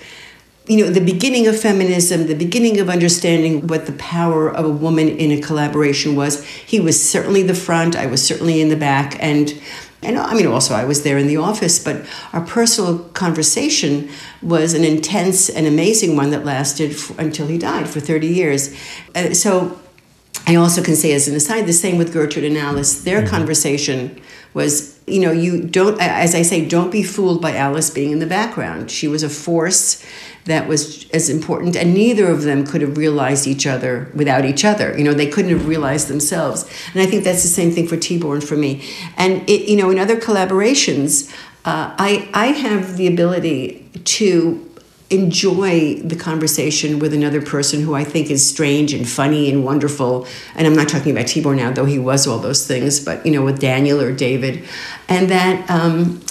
[0.66, 4.68] you know the beginning of feminism the beginning of understanding what the power of a
[4.68, 8.76] woman in a collaboration was he was certainly the front i was certainly in the
[8.76, 9.60] back and
[10.02, 14.08] and I mean, also, I was there in the office, but our personal conversation
[14.40, 18.74] was an intense and amazing one that lasted f- until he died for 30 years.
[19.14, 19.78] Uh, so
[20.46, 23.02] I also can say, as an aside, the same with Gertrude and Alice.
[23.02, 23.30] Their mm-hmm.
[23.30, 24.20] conversation
[24.54, 28.20] was, you know, you don't, as I say, don't be fooled by Alice being in
[28.20, 28.90] the background.
[28.90, 30.04] She was a force
[30.44, 34.64] that was as important and neither of them could have realized each other without each
[34.64, 34.96] other.
[34.96, 36.64] You know they couldn't have realized themselves.
[36.92, 38.82] And i think that's the same thing for tibor and for me.
[39.16, 41.32] And it, you know in other collaborations
[41.64, 44.66] uh, I, I have the ability to
[45.10, 50.26] enjoy the conversation with another person who I think is strange and funny and wonderful.
[50.54, 53.32] And I'm not talking about Tibor now, though he was all those things, but you
[53.32, 54.64] know, with Daniel or David,
[55.08, 56.22] and that um,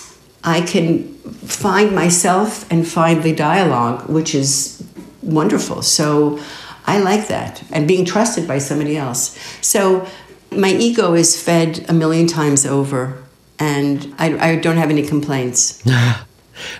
[0.43, 4.83] I can find myself and find the dialogue, which is
[5.21, 5.81] wonderful.
[5.81, 6.39] So
[6.85, 9.37] I like that and being trusted by somebody else.
[9.61, 10.07] So
[10.51, 13.21] my ego is fed a million times over,
[13.59, 15.83] and I, I don't have any complaints.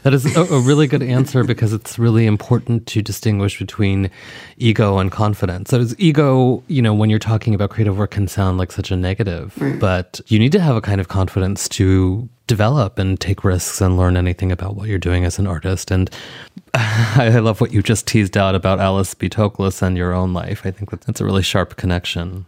[0.04, 4.10] That is a, a, really good answer because it's really important to distinguish between
[4.58, 5.70] ego and confidence.
[5.70, 8.96] So, ego, you know, when you're talking about creative work, can sound like such a
[8.96, 9.80] negative, right.
[9.80, 13.96] but you need to have a kind of confidence to develop and take risks and
[13.96, 15.92] learn anything about what you're doing as an artist.
[15.92, 16.10] And
[16.74, 19.30] I love what you just teased out about Alice B.
[19.30, 20.66] Toklas and your own life.
[20.66, 22.46] I think that's a really sharp connection.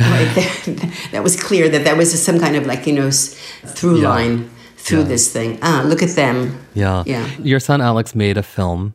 [0.00, 4.02] right, that, that, was clear that that was some kind of like you know through
[4.02, 4.08] yeah.
[4.08, 4.50] line
[4.82, 5.04] through yeah.
[5.04, 5.58] this thing.
[5.62, 6.58] Ah, look at them.
[6.74, 7.30] Yeah, yeah.
[7.38, 8.94] Your son Alex made a film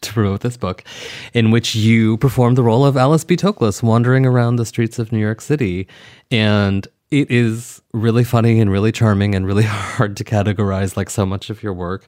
[0.00, 0.84] to promote this book,
[1.34, 3.36] in which you performed the role of Alice B.
[3.36, 5.86] Toklas wandering around the streets of New York City,
[6.30, 11.24] and it is really funny and really charming and really hard to categorize like so
[11.24, 12.06] much of your work.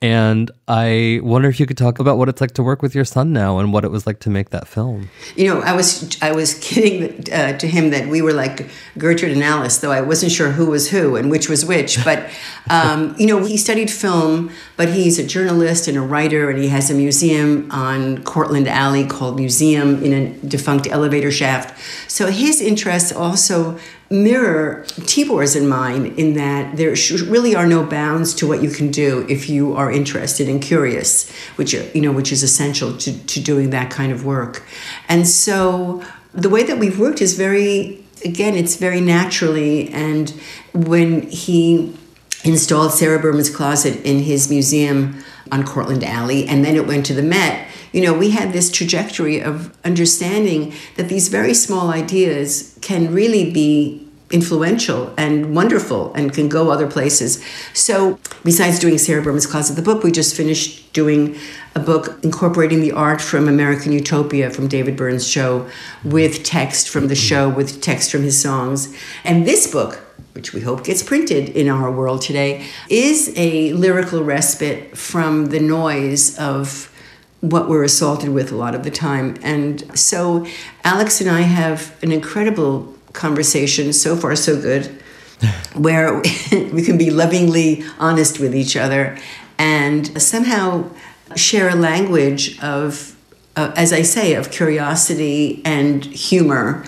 [0.00, 3.04] And I wonder if you could talk about what it's like to work with your
[3.04, 5.10] son now and what it was like to make that film.
[5.34, 9.32] You know, I was I was kidding uh, to him that we were like Gertrude
[9.32, 11.98] and Alice, though I wasn't sure who was who and which was which.
[12.06, 12.30] But
[12.70, 16.68] um, you know, he studied film, but he's a journalist and a writer, and he
[16.68, 21.76] has a museum on Cortlandt Alley called Museum in a defunct elevator shaft.
[22.08, 23.76] So his interests also
[24.08, 26.94] mirror Tibor's and mine in that there
[27.26, 31.30] really are no bounds to what you can do if you are interested and curious,
[31.56, 34.64] which you know which is essential to, to doing that kind of work.
[35.08, 40.30] And so the way that we've worked is very again it's very naturally and
[40.72, 41.96] when he
[42.44, 47.14] installed Sarah Berman's closet in his museum on Cortlandt Alley and then it went to
[47.14, 47.65] the Met
[47.96, 53.50] you know, we had this trajectory of understanding that these very small ideas can really
[53.50, 57.42] be influential and wonderful and can go other places.
[57.72, 61.38] So, besides doing Sarah Berman's Closet, of the book, we just finished doing
[61.74, 65.66] a book incorporating the art from American Utopia from David Byrne's show
[66.04, 68.94] with text from the show, with text from his songs.
[69.24, 69.94] And this book,
[70.34, 75.60] which we hope gets printed in our world today, is a lyrical respite from the
[75.60, 76.92] noise of
[77.40, 79.36] what we're assaulted with a lot of the time.
[79.42, 80.46] And so
[80.84, 84.86] Alex and I have an incredible conversation, so far so good,
[85.74, 86.20] where
[86.50, 89.18] we can be lovingly honest with each other
[89.58, 90.88] and somehow
[91.34, 93.16] share a language of,
[93.56, 96.84] uh, as I say, of curiosity and humor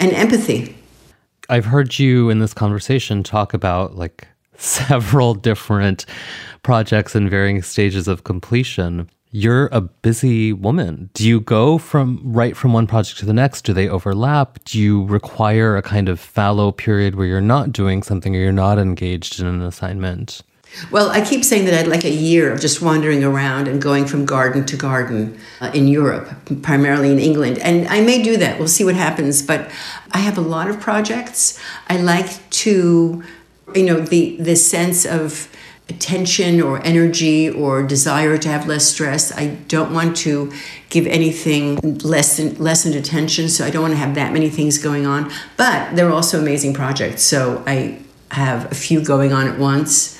[0.00, 0.76] and empathy.
[1.48, 6.06] I've heard you in this conversation talk about like several different
[6.62, 9.10] projects in varying stages of completion.
[9.34, 11.08] You're a busy woman.
[11.14, 13.62] Do you go from right from one project to the next?
[13.62, 14.62] Do they overlap?
[14.64, 18.52] Do you require a kind of fallow period where you're not doing something or you're
[18.52, 20.42] not engaged in an assignment?
[20.90, 24.04] Well, I keep saying that I'd like a year of just wandering around and going
[24.06, 26.28] from garden to garden uh, in Europe,
[26.60, 27.58] primarily in England.
[27.58, 28.58] And I may do that.
[28.58, 29.40] We'll see what happens.
[29.40, 29.70] But
[30.12, 31.58] I have a lot of projects.
[31.88, 33.22] I like to,
[33.74, 35.48] you know, the, the sense of
[35.94, 39.32] attention or energy or desire to have less stress.
[39.32, 40.52] I don't want to
[40.90, 45.06] give anything less lessened attention, so I don't want to have that many things going
[45.06, 45.30] on.
[45.56, 50.18] But they're also amazing projects, so I have a few going on at once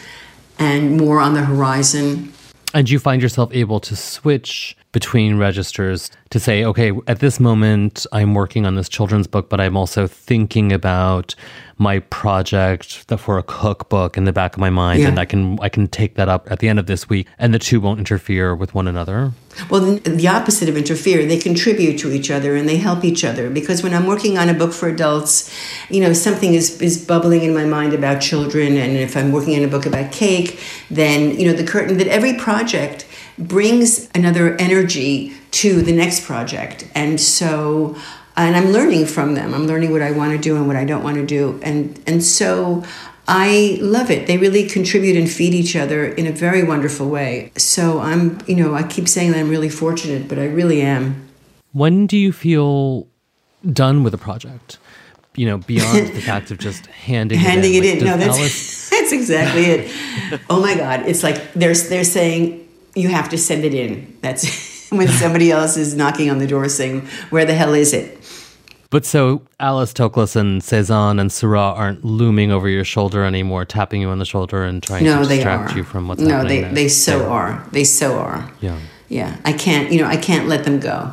[0.58, 2.32] and more on the horizon.
[2.74, 8.06] And you find yourself able to switch between registers to say, okay, at this moment,
[8.12, 11.34] I'm working on this children's book, but I'm also thinking about
[11.78, 15.08] my project for a cookbook in the back of my mind, yeah.
[15.08, 17.52] and I can I can take that up at the end of this week, and
[17.52, 19.32] the two won't interfere with one another.
[19.68, 23.50] Well, the opposite of interfere, they contribute to each other and they help each other.
[23.50, 25.52] Because when I'm working on a book for adults,
[25.90, 29.56] you know, something is is bubbling in my mind about children, and if I'm working
[29.56, 33.06] on a book about cake, then you know the curtain that every project
[33.38, 37.96] brings another energy to the next project, and so
[38.36, 39.52] and I'm learning from them.
[39.52, 42.00] I'm learning what I want to do and what I don't want to do, and
[42.06, 42.84] and so
[43.28, 44.26] I love it.
[44.26, 47.52] They really contribute and feed each other in a very wonderful way.
[47.56, 51.28] So I'm, you know, I keep saying that I'm really fortunate, but I really am.
[51.72, 53.06] When do you feel
[53.70, 54.78] done with a project?
[55.34, 57.96] You know, beyond the fact of just handing handing it in.
[57.96, 58.04] It in.
[58.04, 58.90] no, that's Alice...
[58.90, 60.40] that's exactly it.
[60.50, 62.61] oh my God, it's like they're they're saying
[62.94, 64.16] you have to send it in.
[64.20, 68.18] That's when somebody else is knocking on the door saying, "Where the hell is it?"
[68.92, 74.02] But so Alice Toklas and Cezanne and Seurat aren't looming over your shoulder anymore, tapping
[74.02, 76.60] you on the shoulder and trying no, to distract you from what's no, happening.
[76.60, 77.66] No, they, they so are.
[77.72, 78.52] They so are.
[78.60, 78.78] Yeah.
[79.08, 79.34] Yeah.
[79.46, 81.10] I can't, you know, I can't let them go.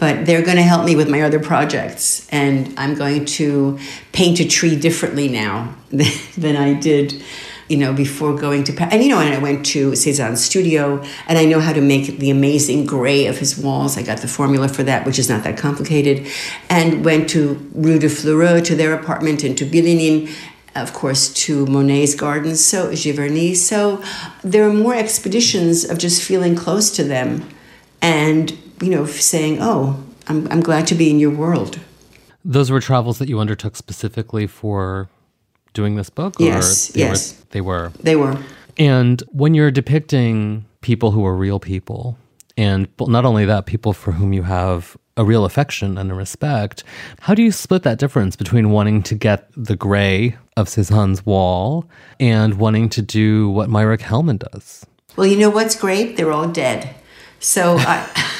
[0.00, 2.26] But they're going to help me with my other projects.
[2.30, 3.78] And I'm going to
[4.12, 7.22] paint a tree differently now than I did
[7.68, 8.94] you know, before going to Paris.
[8.94, 12.18] And, you know, and I went to Cezanne's studio and I know how to make
[12.18, 13.96] the amazing gray of his walls.
[13.96, 16.26] I got the formula for that, which is not that complicated.
[16.68, 20.30] And went to Rue de Fleurus, to their apartment, and to Bilignin,
[20.74, 23.56] of course, to Monet's gardens, so Giverny.
[23.56, 24.02] So
[24.42, 27.48] there are more expeditions of just feeling close to them
[28.02, 31.80] and, you know, saying, oh, I'm, I'm glad to be in your world.
[32.44, 35.08] Those were travels that you undertook specifically for
[35.74, 36.34] doing this book?
[36.38, 37.32] Yes, they yes.
[37.32, 37.92] Were, they were.
[38.00, 38.38] They were.
[38.78, 42.16] And when you're depicting people who are real people,
[42.56, 46.82] and not only that, people for whom you have a real affection and a respect,
[47.20, 51.88] how do you split that difference between wanting to get the gray of Cezanne's wall
[52.18, 54.86] and wanting to do what Maira Kalman does?
[55.16, 56.16] Well, you know what's great?
[56.16, 56.94] They're all dead.
[57.38, 58.30] So I.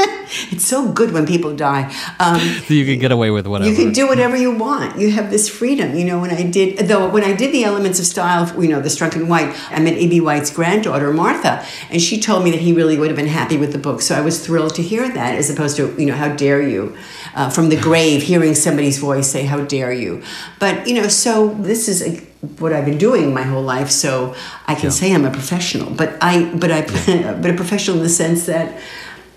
[0.50, 1.92] it's so good when people die.
[2.18, 3.70] Um, so you can get away with whatever.
[3.70, 4.98] You can do whatever you want.
[4.98, 5.94] You have this freedom.
[5.94, 8.80] You know, when I did, though, when I did the Elements of Style, you know,
[8.80, 10.20] the Strunk and White, I met E.B.
[10.20, 13.72] White's granddaughter, Martha, and she told me that he really would have been happy with
[13.72, 14.00] the book.
[14.00, 16.96] So I was thrilled to hear that, as opposed to, you know, how dare you,
[17.34, 20.22] uh, from the grave, hearing somebody's voice say, "How dare you?"
[20.58, 22.16] But you know, so this is a,
[22.58, 24.34] what I've been doing my whole life, so
[24.66, 24.90] I can yeah.
[24.90, 25.90] say I'm a professional.
[25.90, 26.82] But I, but I,
[27.40, 28.80] but a professional in the sense that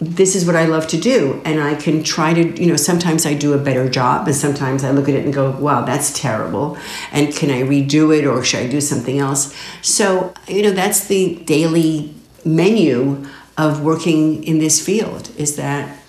[0.06, 1.42] this is what I love to do.
[1.46, 4.84] And I can try to, you know, sometimes I do a better job, and sometimes
[4.84, 6.78] I look at it and go, wow, that's terrible.
[7.12, 9.56] And can I redo it or should I do something else?
[9.82, 12.14] So, you know, that's the daily
[12.46, 13.26] menu
[13.58, 16.00] of working in this field is that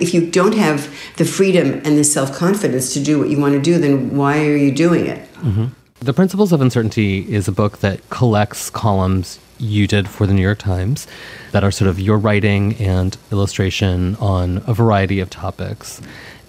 [0.00, 3.54] if you don't have the freedom and the self confidence to do what you want
[3.54, 5.32] to do, then why are you doing it?
[5.34, 5.66] Mm-hmm.
[6.00, 10.42] The Principles of Uncertainty is a book that collects columns you did for the New
[10.42, 11.06] York Times
[11.52, 16.00] that are sort of your writing and illustration on a variety of topics.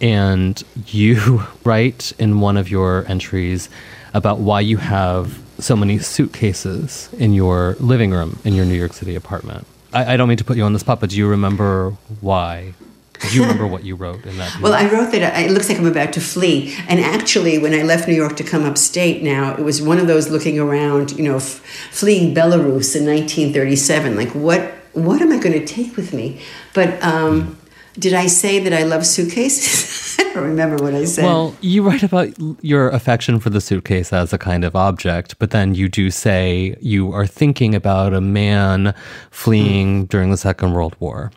[0.02, 3.70] And you write in one of your entries
[4.14, 8.94] about why you have so many suitcases in your living room in your New York
[8.94, 9.66] City apartment.
[9.94, 11.92] I, I don't mean to put you on the spot, but do you remember
[12.22, 12.74] why?
[13.22, 14.60] Do you remember what you wrote in that?
[14.62, 16.76] well, I wrote that it looks like I'm about to flee.
[16.88, 20.08] And actually, when I left New York to come upstate now, it was one of
[20.08, 21.62] those looking around, you know, f-
[21.92, 24.16] fleeing Belarus in 1937.
[24.16, 24.62] Like, what,
[24.94, 26.42] what am I going to take with me?
[26.74, 27.58] But um,
[27.98, 30.18] did I say that I love suitcases?
[30.20, 31.24] I don't remember what I said.
[31.24, 32.30] Well, you write about
[32.62, 36.76] your affection for the suitcase as a kind of object, but then you do say
[36.82, 38.94] you are thinking about a man
[39.32, 41.32] fleeing during the Second World War.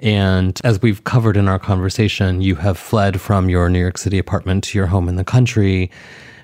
[0.00, 4.18] And as we've covered in our conversation, you have fled from your New York City
[4.18, 5.90] apartment to your home in the country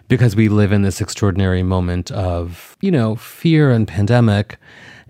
[0.09, 4.59] because we live in this extraordinary moment of, you know, fear and pandemic.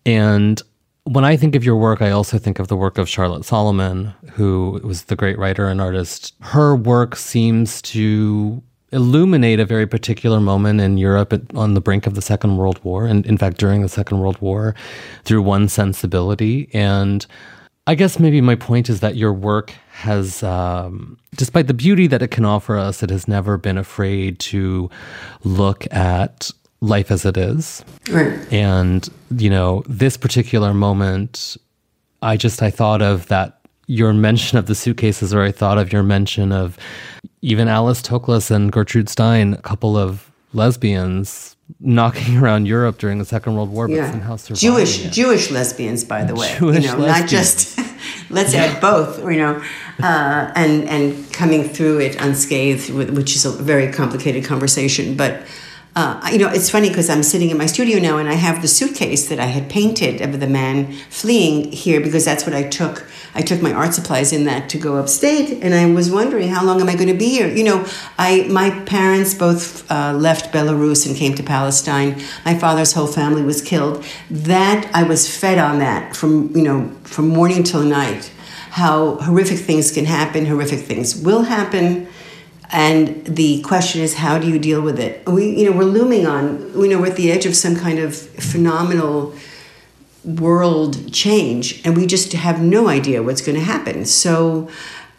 [0.06, 0.60] And
[1.04, 4.14] when I think of your work, I also think of the work of Charlotte Salomon,
[4.32, 6.34] who was the great writer and artist.
[6.40, 12.14] Her work seems to illuminate a very particular moment in Europe on the brink of
[12.14, 14.74] the Second World War, and in fact, during the Second World War,
[15.24, 16.70] through one sensibility.
[16.72, 17.26] And
[17.86, 22.22] I guess maybe my point is that your work has, um, despite the beauty that
[22.22, 24.88] it can offer us, it has never been afraid to
[25.44, 27.84] look at life as it is.
[28.10, 28.52] Right.
[28.52, 29.06] And,
[29.36, 31.58] you know, this particular moment,
[32.22, 35.92] I just, I thought of that, your mention of the suitcases, or I thought of
[35.92, 36.78] your mention of
[37.42, 43.24] even Alice Toklas and Gertrude Stein, a couple of lesbians knocking around Europe during the
[43.24, 44.10] Second World War, but yeah.
[44.10, 45.12] somehow surviving Jewish it.
[45.12, 46.54] Jewish lesbians, by the way.
[46.58, 47.20] Jewish you know, lesbians.
[47.20, 47.78] not just
[48.30, 49.18] let's add both.
[49.20, 49.62] You know,
[50.02, 55.42] uh, and and coming through it unscathed, which is a very complicated conversation, but.
[55.96, 58.62] Uh, you know, it's funny because I'm sitting in my studio now and I have
[58.62, 62.64] the suitcase that I had painted of the man fleeing here because that's what I
[62.64, 63.06] took.
[63.36, 66.64] I took my art supplies in that to go upstate, and I was wondering how
[66.64, 67.46] long am I going to be here.
[67.46, 67.86] You know,
[68.18, 72.20] I my parents both uh, left Belarus and came to Palestine.
[72.44, 74.04] My father's whole family was killed.
[74.30, 78.32] That I was fed on that from you know from morning till night.
[78.70, 82.08] How horrific things can happen, horrific things will happen
[82.74, 85.24] and the question is how do you deal with it?
[85.28, 88.00] We you know we're looming on you know we're at the edge of some kind
[88.00, 89.32] of phenomenal
[90.24, 94.04] world change and we just have no idea what's going to happen.
[94.04, 94.68] So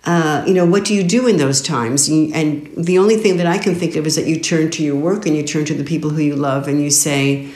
[0.03, 2.09] uh, you know what do you do in those times?
[2.09, 4.97] And the only thing that i can think of is that you turn to your
[4.97, 7.49] work and you turn to the people who you love and you say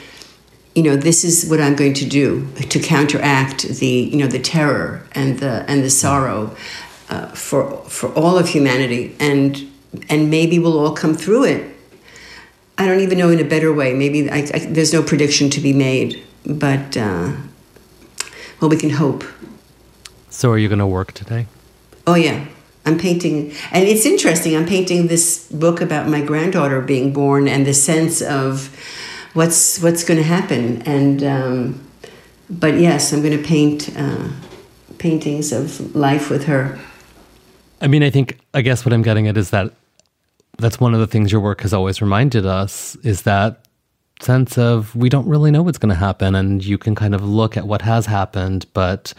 [0.74, 4.38] you know this is what i'm going to do to counteract the you know the
[4.38, 6.56] terror and the and the sorrow
[7.10, 9.14] uh, for for all of humanity.
[9.18, 9.69] And
[10.08, 11.76] and maybe we'll all come through it.
[12.78, 13.92] I don't even know in a better way.
[13.92, 17.32] Maybe I, I, there's no prediction to be made, but uh,
[18.60, 19.24] well, we can hope.
[20.30, 21.46] So, are you going to work today?
[22.06, 22.46] Oh yeah,
[22.86, 24.56] I'm painting, and it's interesting.
[24.56, 28.74] I'm painting this book about my granddaughter being born and the sense of
[29.34, 30.82] what's what's going to happen.
[30.82, 31.90] And um,
[32.48, 34.28] but yes, I'm going to paint uh,
[34.98, 36.78] paintings of life with her.
[37.80, 39.72] I mean, I think, I guess what I'm getting at is that
[40.60, 43.64] that's one of the things your work has always reminded us is that
[44.20, 46.34] sense of we don't really know what's going to happen.
[46.34, 48.66] And you can kind of look at what has happened.
[48.72, 49.14] But,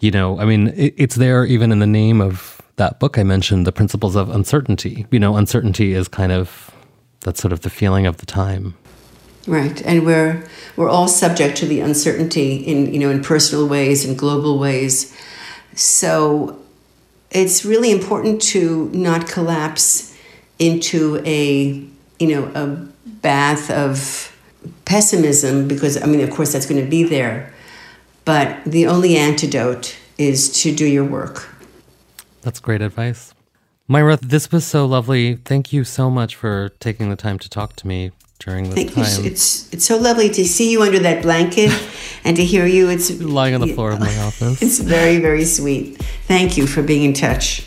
[0.00, 3.22] you know, I mean, it, it's there even in the name of that book I
[3.22, 5.06] mentioned, The Principles of Uncertainty.
[5.10, 6.74] You know, uncertainty is kind of,
[7.20, 8.74] that's sort of the feeling of the time.
[9.46, 10.44] Right, and we're
[10.74, 15.16] we're all subject to the uncertainty in you know in personal ways and global ways.
[15.76, 16.60] So
[17.30, 20.15] it's really important to not collapse
[20.58, 21.84] into a
[22.18, 22.66] you know a
[23.22, 24.32] bath of
[24.84, 27.52] pessimism because I mean of course that's going to be there.
[28.24, 31.48] But the only antidote is to do your work.
[32.42, 33.32] That's great advice.
[33.88, 35.36] Maira this was so lovely.
[35.36, 38.94] Thank you so much for taking the time to talk to me during this Thank
[38.94, 39.24] time.
[39.24, 39.30] You.
[39.30, 41.70] it's it's so lovely to see you under that blanket
[42.24, 42.88] and to hear you.
[42.88, 44.62] It's lying on the floor of my office.
[44.62, 45.98] It's very very sweet.
[46.26, 47.66] Thank you for being in touch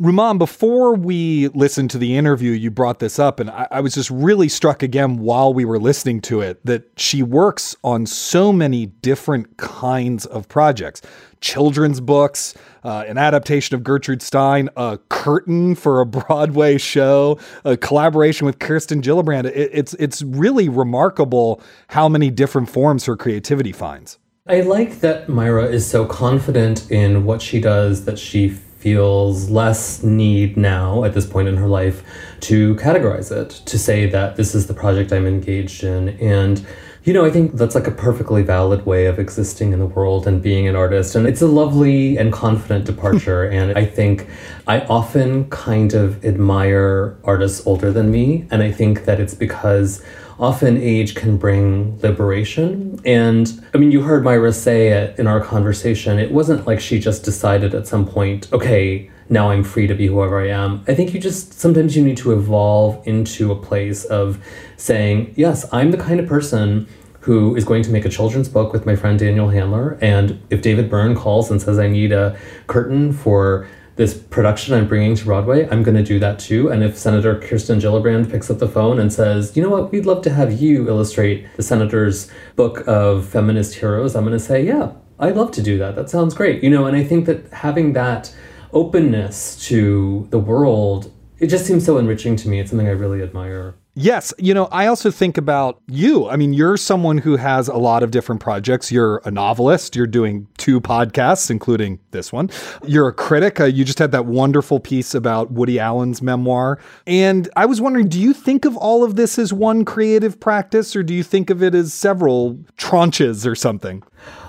[0.00, 3.94] Rumaan, before we listened to the interview, you brought this up, and I, I, was
[3.94, 8.52] just really struck again while we were listening to it that she works on so
[8.52, 11.00] many different kinds of projects
[11.40, 17.76] children's books, uh, an adaptation of Gertrude Stein, a curtain for a Broadway show, a
[17.76, 19.44] collaboration with Kirsten Gillibrand.
[19.46, 24.18] It, it's, it's really remarkable how many different forms her creativity finds.
[24.46, 28.56] I like that Maira is so confident in what she does that she
[28.86, 32.04] feels less need now at this point in her life
[32.38, 36.10] to categorize it, to say that this is the project I'm engaged in.
[36.20, 36.64] And
[37.02, 40.28] you know, I think that's like a perfectly valid way of existing in the world
[40.28, 41.16] and being an artist.
[41.16, 43.42] And it's a lovely and confident departure.
[43.58, 44.28] and I think
[44.68, 48.46] I often kind of admire artists older than me.
[48.52, 50.00] And I think that it's because
[50.38, 53.00] often age can bring liberation.
[53.04, 56.18] And I mean, you heard Maira say it in our conversation.
[56.18, 60.06] It wasn't like she just decided at some point, okay, now I'm free to be
[60.06, 60.84] whoever I am.
[60.86, 64.42] I think you just sometimes you need to evolve into a place of
[64.76, 66.86] saying, yes, I'm the kind of person
[67.20, 69.98] who is going to make a children's book with my friend Daniel Handler.
[70.00, 73.66] And if David Byrne calls and says, I need a curtain for
[73.96, 76.68] this production I'm bringing to Broadway, I'm going to do that too.
[76.68, 80.06] And if Senator Kirsten Gillibrand picks up the phone and says, you know what, we'd
[80.06, 84.64] love to have you illustrate the senator's book of feminist heroes, I'm going to say,
[84.64, 85.96] yeah, I'd love to do that.
[85.96, 86.62] That sounds great.
[86.62, 88.34] You know, and I think that having that
[88.72, 92.60] openness to the world, it just seems so enriching to me.
[92.60, 93.76] It's something I really admire.
[93.98, 94.34] Yes.
[94.36, 96.28] You know, I also think about you.
[96.28, 98.92] I mean, you're someone who has a lot of different projects.
[98.92, 99.96] You're a novelist.
[99.96, 102.50] You're doing two podcasts, including this one.
[102.86, 103.58] You're a critic.
[103.58, 106.78] Uh, you just had that wonderful piece about Woody Allen's memoir.
[107.06, 110.94] And I was wondering, do you think of all of this as one creative practice
[110.94, 114.02] or do you think of it as several tranches or something?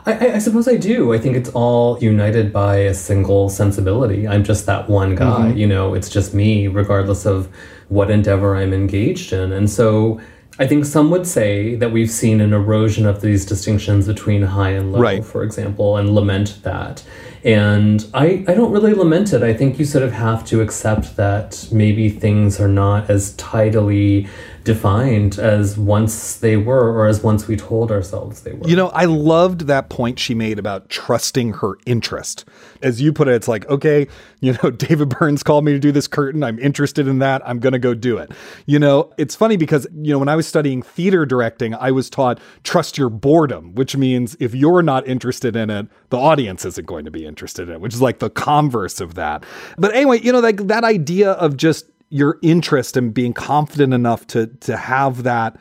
[0.06, 1.14] I, I, suppose I do.
[1.14, 4.28] I think it's all united by a single sensibility.
[4.28, 5.50] I'm just that one guy.
[5.50, 5.58] Mm-hmm.
[5.58, 7.50] You know, it's just me, regardless of
[7.90, 9.52] what endeavor I'm engaged in.
[9.52, 10.20] And so
[10.60, 14.72] I think some would say that we've seen an erosion of these distinctions between high
[14.72, 15.24] and low, right.
[15.24, 17.04] for example, and lament that.
[17.48, 19.42] And I, I don't really lament it.
[19.42, 24.28] I think you sort of have to accept that maybe things are not as tidily
[24.66, 28.68] defined as once they were or as once we told ourselves they were.
[28.68, 32.44] You know, I loved that point she made about trusting her interest.
[32.82, 34.08] As you put it, it's like, okay,
[34.42, 36.44] you know, David Burns called me to do this curtain.
[36.44, 37.42] I'm interested in that.
[37.48, 38.30] I'm going to go do it.
[38.66, 42.10] You know, it's funny because, you know, when I was studying theater directing, I was
[42.10, 46.86] taught trust your boredom, which means if you're not interested in it, the audience isn't
[46.86, 49.44] going to be interested in it, which is like the converse of that.
[49.78, 54.26] But anyway, you know, like that idea of just your interest and being confident enough
[54.28, 55.58] to to have that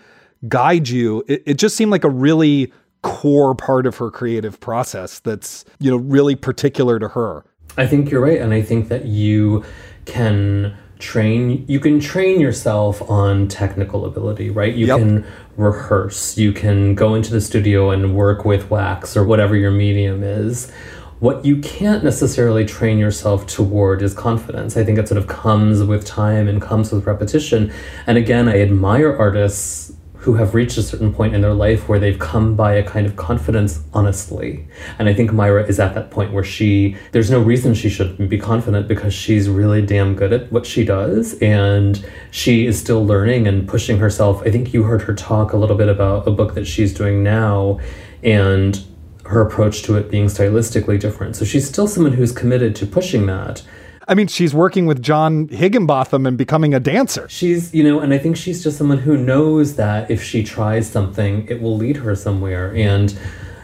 [0.48, 2.72] guide you it, it just seemed like a really
[3.02, 7.44] core part of her creative process that's you know really particular to her
[7.76, 9.64] i think you're right and i think that you
[10.04, 14.98] can train you can train yourself on technical ability right you yep.
[14.98, 15.26] can
[15.56, 20.22] rehearse you can go into the studio and work with wax or whatever your medium
[20.22, 20.72] is
[21.18, 24.76] what you can't necessarily train yourself toward is confidence.
[24.76, 27.72] I think it sort of comes with time and comes with repetition.
[28.06, 29.95] And again, I admire artists
[30.26, 33.06] who have reached a certain point in their life where they've come by a kind
[33.06, 34.66] of confidence honestly.
[34.98, 38.28] And I think Maira is at that point where she, there's no reason she shouldn't
[38.28, 41.38] be confident because she's really damn good at what she does.
[41.38, 44.42] And she is still learning and pushing herself.
[44.42, 47.22] I think you heard her talk a little bit about a book that she's doing
[47.22, 47.78] now.
[48.24, 48.84] And
[49.26, 51.36] her approach to it being stylistically different.
[51.36, 53.62] So she's still someone who's committed to pushing that.
[54.08, 57.28] I mean, she's working with John Heginbotham and becoming a dancer.
[57.28, 60.88] She's, you know, and I think she's just someone who knows that if she tries
[60.88, 62.74] something, it will lead her somewhere.
[62.74, 63.18] And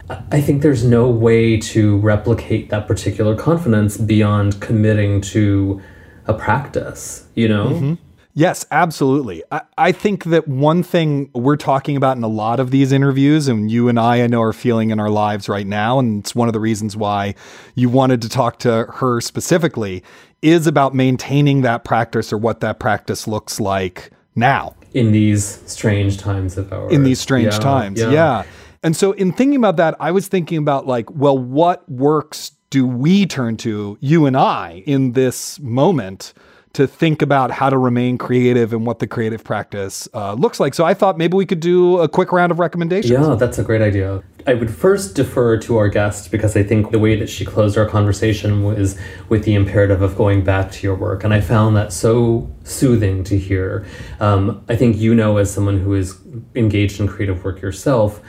[0.09, 5.81] I think there's no way to replicate that particular confidence beyond committing to
[6.25, 7.67] a practice, you know?
[7.67, 7.93] Mm-hmm.
[8.35, 9.43] Yes, absolutely.
[9.51, 13.47] I, I, think that one thing we're talking about in a lot of these interviews,
[13.47, 16.33] and you and I, I know, are feeling in our lives right now, and it's
[16.33, 17.35] one of the reasons why
[17.75, 20.03] you wanted to talk to her specifically,
[20.41, 24.75] is about maintaining that practice or what that practice looks like now.
[24.95, 26.89] In these strange times of our.
[26.89, 28.11] In these strange yeah, times, yeah.
[28.11, 28.43] yeah.
[28.81, 32.87] And so, in thinking about that, I was thinking about like, well, what works do
[32.87, 36.33] we turn to, you and I, in this moment?
[36.73, 40.73] To think about how to remain creative and what the creative practice uh, looks like.
[40.73, 43.11] So I thought maybe we could do a quick round of recommendations.
[43.11, 44.23] Yeah, that's a great idea.
[44.47, 47.77] I would first defer to our guest because I think the way that she closed
[47.77, 48.99] our conversation was
[49.29, 51.23] with the imperative of going back to your work.
[51.23, 53.85] And I found that so soothing to hear.
[54.19, 56.19] Um, I think you know, as someone who is
[56.55, 58.19] engaged in creative work yourself,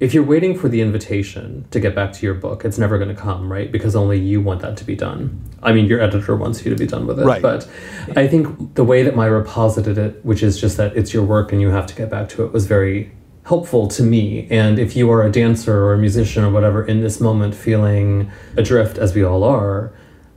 [0.00, 3.14] if you're waiting for the invitation to get back to your book, it's never going
[3.14, 3.70] to come, right?
[3.72, 5.42] Because only you want that to be done.
[5.60, 7.24] I mean, your editor wants you to be done with it.
[7.24, 7.42] Right.
[7.42, 7.68] But
[8.14, 11.52] I think the way that Maira posited it, which is just that it's your work
[11.52, 13.10] and you have to get back to it, was very
[13.44, 14.46] helpful to me.
[14.50, 18.30] And if you are a dancer or a musician or whatever in this moment feeling
[18.56, 19.92] adrift, as we all are,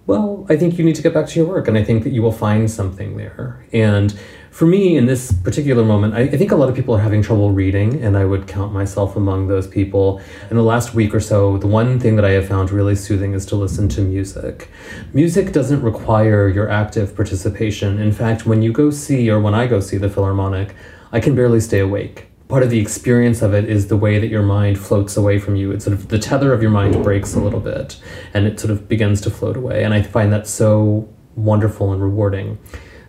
[0.07, 1.68] well, I think you need to get back to your work.
[1.68, 3.64] And I think that you will find something there.
[3.72, 4.18] And
[4.52, 7.22] for me, in this particular moment, I, I, think a lot of people are having
[7.22, 10.22] trouble reading, and I would count myself among those people.
[10.49, 13.34] In the last week or so, the one thing that I have found really soothing
[13.34, 14.70] is to listen to music.
[15.14, 17.97] Music doesn't require your active participation.
[17.97, 20.76] In fact, when you go see, or when I go see the Philharmonic,
[21.14, 22.28] I can barely stay awake.
[22.49, 25.56] Part of the experience of it is the way that your mind floats away from
[25.56, 25.72] you.
[25.72, 27.97] It's sort of the tether of your mind breaks a little bit
[28.34, 29.86] and it sort of begins to float away.
[29.86, 32.60] And I find that so wonderful and rewarding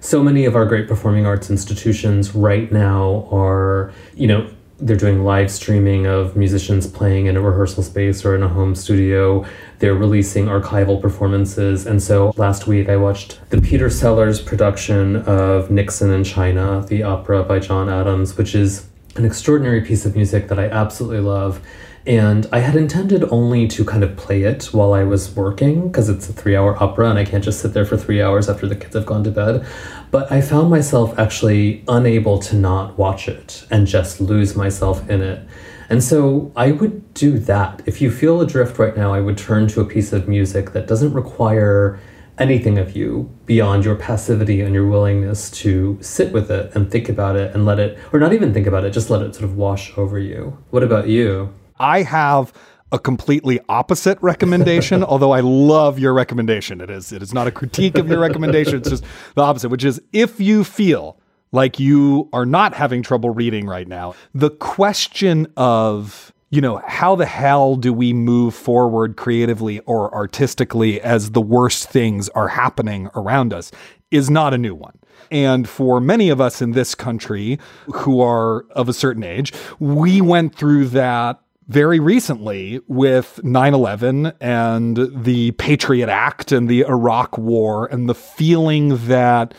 [0.03, 4.51] so many of our great performing arts institutions right now are, you know,
[4.81, 8.75] they're doing live streaming of musicians playing in a rehearsal space or in a home
[8.75, 9.47] studio.
[9.79, 11.87] They're releasing archival performances.
[11.87, 17.05] And so last week I watched the Peter Sellars production of Nixon in China, the
[17.05, 21.61] opera by John Adams, which is an extraordinary piece of music that I absolutely love.
[22.07, 26.09] And I had intended only to kind of play it while I was working because
[26.09, 28.67] it's a three hour opera and I can't just sit there for three hours after
[28.67, 29.65] the kids have gone to bed.
[30.11, 35.23] But I found myself actually unable to not watch it and just lose myself in
[35.23, 35.47] it.
[35.89, 37.83] And so I would do that.
[37.87, 40.89] If you feel adrift right now, I would turn to a piece of music that
[40.89, 42.01] doesn't require
[42.39, 47.09] anything of you beyond your passivity and your willingness to sit with it and think
[47.09, 49.45] about it and let it, or not even think about it, just let it sort
[49.45, 50.57] of wash over you.
[50.71, 51.53] What about you?
[51.83, 52.53] I have
[52.93, 56.81] a completely opposite recommendation, although I love your recommendation.
[56.81, 59.05] It is it is not a critique of your recommendation, it's just
[59.35, 61.19] the opposite, which is if you feel
[61.51, 67.17] like you are not having trouble reading right now, the question of you know, how
[67.17, 73.09] the hell do we move forward creatively or artistically as the worst things are happening
[73.15, 73.73] around us
[74.11, 74.99] is not a new one.
[75.31, 77.59] And for many of us in this country
[77.95, 84.33] who are of a certain age, we went through that very recently with 9 11
[84.41, 89.55] and the Patriot Act and the Iraq War and the feeling that.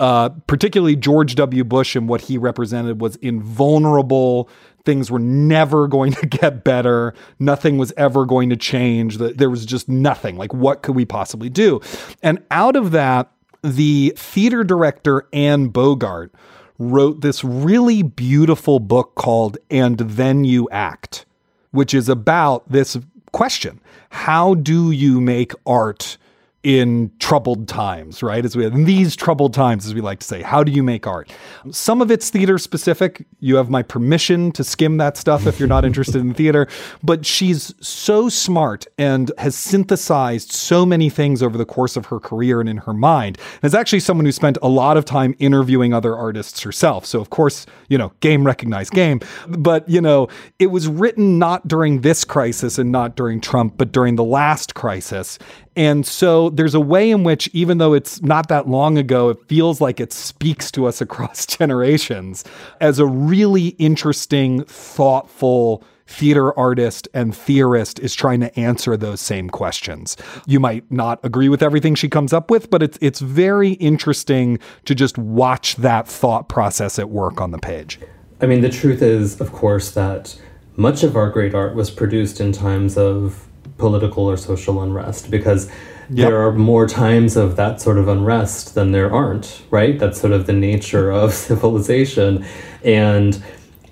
[0.00, 1.62] Uh, particularly George W.
[1.62, 4.48] Bush and what he represented was invulnerable.
[4.84, 7.14] Things were never going to get better.
[7.38, 9.18] Nothing was ever going to change.
[9.18, 10.36] There was just nothing.
[10.36, 11.80] Like, what could we possibly do?
[12.20, 13.30] And out of that,
[13.62, 16.34] the theater director Anne Bogart
[16.78, 21.26] wrote this really beautiful book called And Then You Act
[21.72, 22.96] which is about this
[23.32, 23.80] question.
[24.10, 26.16] How do you make art
[26.62, 28.44] in troubled times, right?
[28.44, 30.82] As we have in these troubled times, as we like to say, how do you
[30.82, 31.32] make art?
[31.72, 33.26] Some of it's theater specific.
[33.40, 36.68] You have my permission to skim that stuff if you're not interested in theater.
[37.02, 42.20] But she's so smart and has synthesized so many things over the course of her
[42.20, 43.38] career and in her mind.
[43.60, 47.06] And is actually someone who spent a lot of time interviewing other artists herself.
[47.06, 49.20] So of course, you know, game recognized game.
[49.48, 50.28] But you know,
[50.60, 54.74] it was written not during this crisis and not during Trump, but during the last
[54.76, 55.40] crisis.
[55.76, 59.42] And so there's a way in which, even though it's not that long ago, it
[59.48, 62.44] feels like it speaks to us across generations
[62.80, 69.48] as a really interesting, thoughtful theater artist and theorist is trying to answer those same
[69.48, 70.16] questions.
[70.46, 74.58] You might not agree with everything she comes up with, but it's it's very interesting
[74.84, 77.98] to just watch that thought process at work on the page.
[78.40, 80.38] I mean, the truth is, of course, that
[80.76, 83.48] much of our great art was produced in times of
[83.82, 85.66] political or social unrest because
[86.08, 86.28] yep.
[86.28, 89.98] there are more times of that sort of unrest than there aren't, right?
[89.98, 92.46] That's sort of the nature of civilization.
[92.84, 93.42] And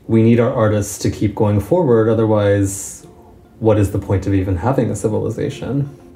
[0.07, 2.09] we need our artists to keep going forward.
[2.09, 3.05] Otherwise,
[3.59, 5.73] what is the point of even having a civilization?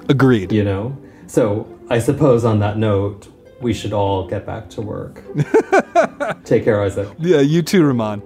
[0.07, 0.53] Agreed.
[0.53, 0.97] You know?
[1.27, 3.27] So I suppose on that note,
[3.59, 5.21] we should all get back to work.
[6.45, 7.09] Take care, Isaac.
[7.19, 8.21] Yeah, you too, Rumaan.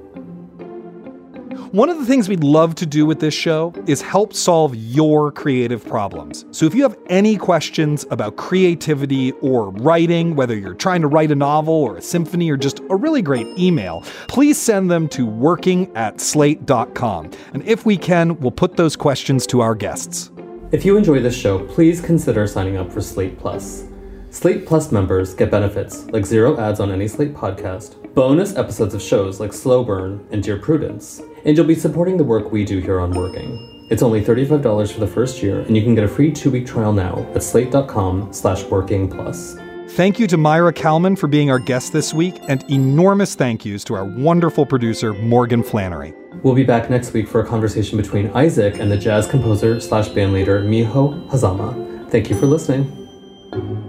[1.71, 5.31] One of the things we'd love to do with this show is help solve your
[5.31, 6.45] creative problems.
[6.49, 11.29] So if you have any questions about creativity or writing, whether you're trying to write
[11.29, 15.27] a novel or a symphony or just a really great email, please send them to
[15.27, 17.29] working at slate.com.
[17.53, 20.31] And if we can, we'll put those questions to our guests.
[20.71, 23.83] If you enjoy this show, please consider signing up for Slate Plus.
[24.31, 29.01] Slate Plus members get benefits like zero ads on any Slate podcast bonus episodes of
[29.01, 32.79] shows like Slow Burn and Dear Prudence, and you'll be supporting the work we do
[32.79, 33.87] here on Working.
[33.89, 36.93] It's only $35 for the first year, and you can get a free two-week trial
[36.93, 39.55] now at slate.com slash working plus.
[39.89, 43.83] Thank you to Maira Kalman for being our guest this week, and enormous thank yous
[43.85, 46.13] to our wonderful producer, Morgan Flannery.
[46.43, 50.09] We'll be back next week for a conversation between Isaac and the jazz composer slash
[50.09, 52.09] bandleader Miho Hazama.
[52.11, 53.88] Thank you for listening.